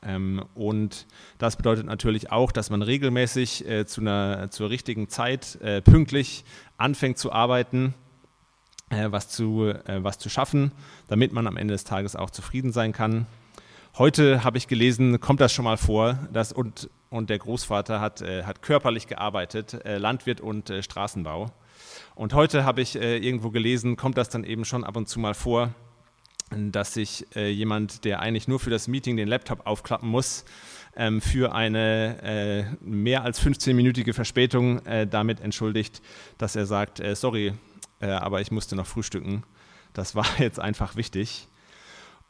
Ähm, 0.02 0.44
und 0.54 1.06
das 1.38 1.56
bedeutet 1.56 1.86
natürlich 1.86 2.32
auch, 2.32 2.52
dass 2.52 2.70
man 2.70 2.82
regelmäßig 2.82 3.68
äh, 3.68 3.86
zu 3.86 4.00
einer, 4.00 4.50
zur 4.50 4.70
richtigen 4.70 5.08
Zeit 5.08 5.58
äh, 5.60 5.82
pünktlich 5.82 6.44
anfängt 6.78 7.18
zu 7.18 7.32
arbeiten, 7.32 7.94
äh, 8.88 9.10
was, 9.10 9.28
zu, 9.28 9.66
äh, 9.66 10.02
was 10.02 10.18
zu 10.18 10.28
schaffen, 10.28 10.72
damit 11.08 11.32
man 11.32 11.46
am 11.46 11.56
Ende 11.56 11.72
des 11.72 11.84
Tages 11.84 12.16
auch 12.16 12.30
zufrieden 12.30 12.72
sein 12.72 12.92
kann. 12.92 13.26
Heute 13.98 14.42
habe 14.42 14.56
ich 14.56 14.68
gelesen, 14.68 15.20
kommt 15.20 15.40
das 15.40 15.52
schon 15.52 15.64
mal 15.64 15.76
vor, 15.76 16.18
dass 16.32 16.52
und, 16.52 16.88
und 17.10 17.28
der 17.28 17.38
Großvater 17.38 18.00
hat, 18.00 18.22
äh, 18.22 18.44
hat 18.44 18.62
körperlich 18.62 19.06
gearbeitet, 19.06 19.84
äh, 19.84 19.98
Landwirt 19.98 20.40
und 20.40 20.72
Straßenbau. 20.80 21.52
Und 22.14 22.34
heute 22.34 22.64
habe 22.64 22.82
ich 22.82 22.96
irgendwo 22.96 23.50
gelesen, 23.50 23.96
kommt 23.96 24.18
das 24.18 24.28
dann 24.28 24.44
eben 24.44 24.64
schon 24.64 24.84
ab 24.84 24.96
und 24.96 25.08
zu 25.08 25.18
mal 25.18 25.32
vor, 25.34 25.74
dass 26.50 26.94
sich 26.94 27.26
äh, 27.36 27.50
jemand, 27.50 28.04
der 28.04 28.20
eigentlich 28.20 28.48
nur 28.48 28.58
für 28.58 28.70
das 28.70 28.88
Meeting 28.88 29.16
den 29.16 29.28
Laptop 29.28 29.66
aufklappen 29.66 30.08
muss, 30.08 30.44
ähm, 30.96 31.20
für 31.20 31.54
eine 31.54 32.22
äh, 32.22 32.64
mehr 32.84 33.22
als 33.22 33.40
15-minütige 33.40 34.12
Verspätung 34.12 34.84
äh, 34.86 35.06
damit 35.06 35.40
entschuldigt, 35.40 36.02
dass 36.38 36.56
er 36.56 36.66
sagt, 36.66 37.00
äh, 37.00 37.14
sorry, 37.14 37.54
äh, 38.00 38.08
aber 38.08 38.40
ich 38.40 38.50
musste 38.50 38.76
noch 38.76 38.86
frühstücken. 38.86 39.44
Das 39.92 40.14
war 40.14 40.26
jetzt 40.38 40.58
einfach 40.58 40.96
wichtig. 40.96 41.46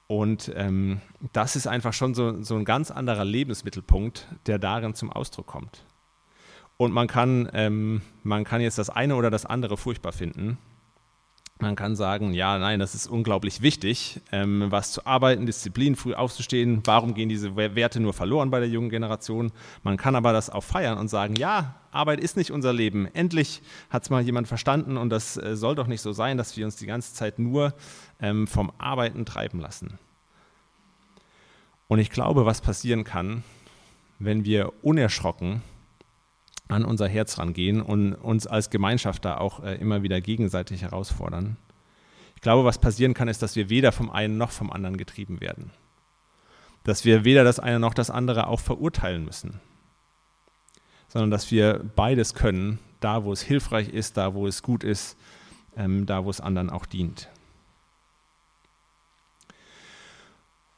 Und 0.06 0.50
ähm, 0.56 1.00
das 1.32 1.54
ist 1.54 1.68
einfach 1.68 1.92
schon 1.92 2.14
so, 2.14 2.42
so 2.42 2.56
ein 2.56 2.64
ganz 2.64 2.90
anderer 2.90 3.24
Lebensmittelpunkt, 3.24 4.26
der 4.46 4.58
darin 4.58 4.94
zum 4.94 5.10
Ausdruck 5.12 5.46
kommt. 5.46 5.84
Und 6.76 6.92
man 6.92 7.06
kann, 7.06 7.48
ähm, 7.52 8.02
man 8.24 8.44
kann 8.44 8.60
jetzt 8.60 8.78
das 8.78 8.90
eine 8.90 9.14
oder 9.14 9.30
das 9.30 9.46
andere 9.46 9.76
furchtbar 9.76 10.12
finden. 10.12 10.58
Man 11.60 11.76
kann 11.76 11.94
sagen, 11.94 12.32
ja, 12.32 12.58
nein, 12.58 12.80
das 12.80 12.94
ist 12.94 13.06
unglaublich 13.06 13.60
wichtig, 13.60 14.20
ähm, 14.32 14.66
was 14.70 14.92
zu 14.92 15.04
arbeiten, 15.04 15.44
Disziplin, 15.44 15.94
früh 15.94 16.14
aufzustehen. 16.14 16.80
Warum 16.84 17.12
gehen 17.12 17.28
diese 17.28 17.54
Werte 17.54 18.00
nur 18.00 18.14
verloren 18.14 18.50
bei 18.50 18.60
der 18.60 18.68
jungen 18.68 18.88
Generation? 18.88 19.52
Man 19.82 19.98
kann 19.98 20.16
aber 20.16 20.32
das 20.32 20.48
auch 20.48 20.64
feiern 20.64 20.96
und 20.96 21.08
sagen, 21.08 21.36
ja, 21.36 21.74
Arbeit 21.92 22.20
ist 22.20 22.38
nicht 22.38 22.50
unser 22.50 22.72
Leben. 22.72 23.06
Endlich 23.12 23.60
hat 23.90 24.04
es 24.04 24.10
mal 24.10 24.22
jemand 24.22 24.48
verstanden 24.48 24.96
und 24.96 25.10
das 25.10 25.36
äh, 25.36 25.54
soll 25.54 25.74
doch 25.74 25.86
nicht 25.86 26.00
so 26.00 26.12
sein, 26.12 26.38
dass 26.38 26.56
wir 26.56 26.64
uns 26.64 26.76
die 26.76 26.86
ganze 26.86 27.12
Zeit 27.12 27.38
nur 27.38 27.74
ähm, 28.20 28.46
vom 28.46 28.72
Arbeiten 28.78 29.26
treiben 29.26 29.60
lassen. 29.60 29.98
Und 31.88 31.98
ich 31.98 32.10
glaube, 32.10 32.46
was 32.46 32.62
passieren 32.62 33.04
kann, 33.04 33.42
wenn 34.18 34.44
wir 34.44 34.72
unerschrocken 34.82 35.60
an 36.70 36.84
unser 36.84 37.08
Herz 37.08 37.38
rangehen 37.38 37.82
und 37.82 38.14
uns 38.14 38.46
als 38.46 38.70
Gemeinschaft 38.70 39.24
da 39.24 39.38
auch 39.38 39.62
äh, 39.62 39.74
immer 39.76 40.02
wieder 40.02 40.20
gegenseitig 40.20 40.82
herausfordern. 40.82 41.56
Ich 42.36 42.42
glaube, 42.42 42.64
was 42.64 42.78
passieren 42.78 43.14
kann, 43.14 43.28
ist, 43.28 43.42
dass 43.42 43.56
wir 43.56 43.68
weder 43.68 43.92
vom 43.92 44.10
einen 44.10 44.38
noch 44.38 44.50
vom 44.50 44.70
anderen 44.70 44.96
getrieben 44.96 45.40
werden. 45.40 45.72
Dass 46.84 47.04
wir 47.04 47.24
weder 47.24 47.44
das 47.44 47.58
eine 47.58 47.78
noch 47.78 47.92
das 47.92 48.10
andere 48.10 48.46
auch 48.46 48.60
verurteilen 48.60 49.24
müssen, 49.24 49.60
sondern 51.08 51.30
dass 51.30 51.50
wir 51.50 51.84
beides 51.96 52.34
können, 52.34 52.78
da 53.00 53.24
wo 53.24 53.32
es 53.32 53.42
hilfreich 53.42 53.88
ist, 53.88 54.16
da 54.16 54.34
wo 54.34 54.46
es 54.46 54.62
gut 54.62 54.84
ist, 54.84 55.18
ähm, 55.76 56.06
da 56.06 56.24
wo 56.24 56.30
es 56.30 56.40
anderen 56.40 56.70
auch 56.70 56.86
dient. 56.86 57.28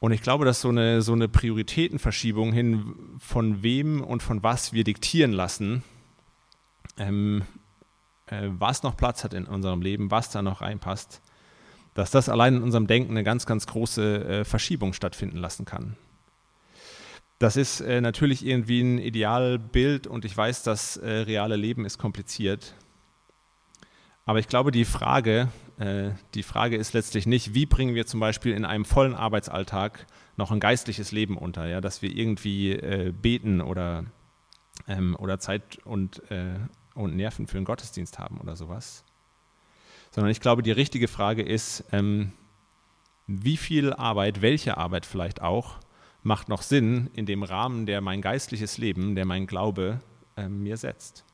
Und 0.02 0.10
ich 0.10 0.20
glaube, 0.20 0.44
dass 0.44 0.60
so 0.60 0.68
eine, 0.68 1.00
so 1.00 1.12
eine 1.12 1.28
Prioritätenverschiebung 1.28 2.52
hin, 2.52 2.96
von 3.20 3.62
wem 3.62 4.02
und 4.02 4.20
von 4.20 4.42
was 4.42 4.72
wir 4.72 4.82
diktieren 4.82 5.30
lassen, 5.30 5.84
ähm, 6.98 7.42
äh, 8.26 8.48
was 8.48 8.82
noch 8.82 8.96
Platz 8.96 9.22
hat 9.22 9.32
in 9.32 9.44
unserem 9.44 9.80
Leben, 9.80 10.10
was 10.10 10.30
da 10.30 10.42
noch 10.42 10.60
reinpasst, 10.60 11.22
dass 11.94 12.10
das 12.10 12.28
allein 12.28 12.56
in 12.56 12.62
unserem 12.64 12.88
Denken 12.88 13.12
eine 13.12 13.22
ganz, 13.22 13.46
ganz 13.46 13.68
große 13.68 14.24
äh, 14.24 14.44
Verschiebung 14.44 14.92
stattfinden 14.92 15.36
lassen 15.36 15.66
kann. 15.66 15.96
Das 17.38 17.56
ist 17.56 17.80
äh, 17.80 18.00
natürlich 18.00 18.44
irgendwie 18.44 18.80
ein 18.80 18.98
Idealbild 18.98 20.08
und 20.08 20.24
ich 20.24 20.36
weiß, 20.36 20.64
das 20.64 20.96
äh, 20.96 21.08
reale 21.08 21.54
Leben 21.54 21.84
ist 21.84 21.98
kompliziert. 21.98 22.74
Aber 24.24 24.40
ich 24.40 24.48
glaube, 24.48 24.72
die 24.72 24.84
Frage, 24.84 25.46
äh, 25.78 26.10
die 26.34 26.42
Frage 26.42 26.76
ist 26.76 26.92
letztlich 26.92 27.26
nicht, 27.26 27.54
wie 27.54 27.66
bringen 27.66 27.94
wir 27.94 28.06
zum 28.06 28.20
Beispiel 28.20 28.54
in 28.54 28.64
einem 28.64 28.84
vollen 28.84 29.14
Arbeitsalltag 29.14 30.06
noch 30.36 30.50
ein 30.50 30.60
geistliches 30.60 31.12
Leben 31.12 31.36
unter, 31.36 31.66
ja, 31.66 31.80
dass 31.80 32.02
wir 32.02 32.14
irgendwie 32.14 32.72
äh, 32.72 33.12
beten 33.12 33.60
oder, 33.60 34.04
ähm, 34.88 35.16
oder 35.18 35.38
Zeit 35.38 35.78
und, 35.84 36.30
äh, 36.30 36.58
und 36.94 37.16
Nerven 37.16 37.46
für 37.46 37.56
einen 37.56 37.64
Gottesdienst 37.64 38.18
haben 38.18 38.38
oder 38.38 38.56
sowas. 38.56 39.04
Sondern 40.10 40.30
ich 40.30 40.40
glaube, 40.40 40.62
die 40.62 40.72
richtige 40.72 41.08
Frage 41.08 41.42
ist, 41.42 41.84
ähm, 41.92 42.32
wie 43.26 43.56
viel 43.56 43.92
Arbeit, 43.92 44.42
welche 44.42 44.76
Arbeit 44.76 45.06
vielleicht 45.06 45.40
auch, 45.40 45.78
macht 46.22 46.48
noch 46.48 46.62
Sinn 46.62 47.10
in 47.14 47.26
dem 47.26 47.42
Rahmen, 47.42 47.86
der 47.86 48.00
mein 48.00 48.22
geistliches 48.22 48.78
Leben, 48.78 49.14
der 49.14 49.26
mein 49.26 49.46
Glaube 49.46 50.00
ähm, 50.36 50.62
mir 50.62 50.76
setzt. 50.76 51.24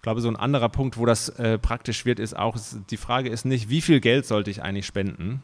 Ich 0.00 0.02
glaube, 0.02 0.22
so 0.22 0.28
ein 0.28 0.36
anderer 0.36 0.70
Punkt, 0.70 0.96
wo 0.96 1.04
das 1.04 1.28
äh, 1.28 1.58
praktisch 1.58 2.06
wird, 2.06 2.20
ist 2.20 2.34
auch, 2.34 2.56
die 2.88 2.96
Frage 2.96 3.28
ist 3.28 3.44
nicht, 3.44 3.68
wie 3.68 3.82
viel 3.82 4.00
Geld 4.00 4.24
sollte 4.24 4.50
ich 4.50 4.62
eigentlich 4.62 4.86
spenden, 4.86 5.42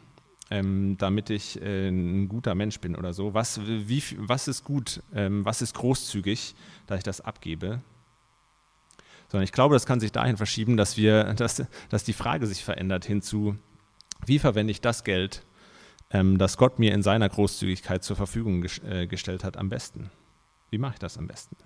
ähm, 0.51 0.97
damit 0.97 1.29
ich 1.29 1.61
äh, 1.61 1.91
ein 1.91 2.27
guter 2.27 2.55
Mensch 2.55 2.81
bin 2.81 2.97
oder 2.97 3.13
so. 3.13 3.35
Was, 3.35 3.61
wie, 3.67 4.03
was 4.17 4.49
ist 4.49 4.65
gut, 4.65 5.03
ähm, 5.15 5.45
was 5.45 5.61
ist 5.61 5.75
großzügig, 5.75 6.55
dass 6.87 6.97
ich 6.97 7.05
das 7.05 7.21
abgebe? 7.21 7.83
Sondern 9.29 9.45
ich 9.45 9.53
glaube, 9.53 9.75
das 9.75 9.85
kann 9.85 10.01
sich 10.01 10.11
dahin 10.11 10.39
verschieben, 10.39 10.79
dass, 10.79 10.97
wir, 10.97 11.25
dass, 11.35 11.63
dass 11.91 12.05
die 12.05 12.15
Frage 12.15 12.47
sich 12.47 12.65
verändert 12.65 13.05
hinzu, 13.05 13.59
wie 14.25 14.39
verwende 14.39 14.71
ich 14.71 14.81
das 14.81 15.05
Geld, 15.05 15.45
ähm, 16.09 16.39
das 16.39 16.57
Gott 16.57 16.79
mir 16.79 16.95
in 16.95 17.03
seiner 17.03 17.29
Großzügigkeit 17.29 18.03
zur 18.03 18.17
Verfügung 18.17 18.63
ges 18.63 18.79
äh, 18.79 19.07
gestellt 19.07 19.45
hat, 19.45 19.59
am 19.59 19.69
besten? 19.69 20.11
Wie 20.71 20.79
mache 20.79 20.95
ich 20.95 20.99
das 20.99 21.19
am 21.19 21.27
besten? 21.27 21.57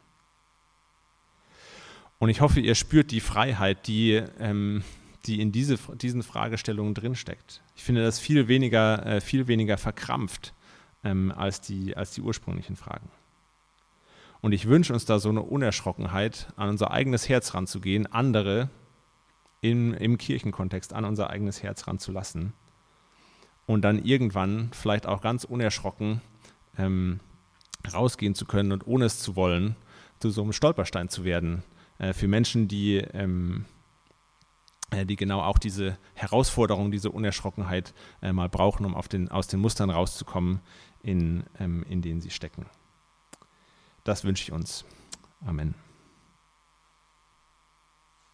Und 2.20 2.28
ich 2.28 2.42
hoffe, 2.42 2.60
ihr 2.60 2.74
spürt 2.74 3.10
die 3.10 3.20
Freiheit, 3.20 3.86
die, 3.88 4.22
ähm, 4.38 4.84
die 5.24 5.40
in 5.40 5.52
diese, 5.52 5.78
diesen 5.96 6.22
Fragestellungen 6.22 6.92
drinsteckt. 6.92 7.62
Ich 7.74 7.82
finde 7.82 8.04
das 8.04 8.20
viel 8.20 8.46
weniger, 8.46 9.04
äh, 9.06 9.20
viel 9.22 9.48
weniger 9.48 9.78
verkrampft 9.78 10.52
ähm, 11.02 11.32
als, 11.34 11.62
die, 11.62 11.96
als 11.96 12.12
die 12.12 12.20
ursprünglichen 12.20 12.76
Fragen. 12.76 13.08
Und 14.42 14.52
ich 14.52 14.68
wünsche 14.68 14.92
uns 14.92 15.06
da 15.06 15.18
so 15.18 15.30
eine 15.30 15.40
Unerschrockenheit, 15.40 16.48
an 16.56 16.68
unser 16.68 16.90
eigenes 16.90 17.28
Herz 17.30 17.54
ranzugehen, 17.54 18.06
andere 18.06 18.68
im, 19.62 19.94
im 19.94 20.18
Kirchenkontext 20.18 20.92
an 20.92 21.06
unser 21.06 21.30
eigenes 21.30 21.62
Herz 21.62 21.86
ranzulassen 21.86 22.52
und 23.64 23.82
dann 23.82 24.04
irgendwann 24.04 24.70
vielleicht 24.72 25.06
auch 25.06 25.22
ganz 25.22 25.44
unerschrocken 25.44 26.20
ähm, 26.76 27.20
rausgehen 27.90 28.34
zu 28.34 28.44
können 28.44 28.72
und 28.72 28.86
ohne 28.86 29.06
es 29.06 29.20
zu 29.20 29.36
wollen, 29.36 29.74
zu 30.18 30.30
so 30.30 30.42
einem 30.42 30.52
Stolperstein 30.52 31.08
zu 31.08 31.24
werden, 31.24 31.62
äh, 32.00 32.14
für 32.14 32.26
Menschen, 32.26 32.66
die, 32.66 32.96
ähm, 32.96 33.66
äh, 34.90 35.04
die 35.04 35.16
genau 35.16 35.42
auch 35.42 35.58
diese 35.58 35.98
Herausforderung, 36.14 36.90
diese 36.90 37.10
Unerschrockenheit 37.10 37.94
äh, 38.22 38.32
mal 38.32 38.48
brauchen, 38.48 38.86
um 38.86 39.00
den, 39.12 39.28
aus 39.30 39.46
den 39.46 39.60
Mustern 39.60 39.90
rauszukommen, 39.90 40.60
in, 41.02 41.44
ähm, 41.58 41.84
in 41.88 42.02
denen 42.02 42.20
sie 42.20 42.30
stecken. 42.30 42.66
Das 44.02 44.24
wünsche 44.24 44.42
ich 44.42 44.52
uns. 44.52 44.84
Amen. 45.44 45.74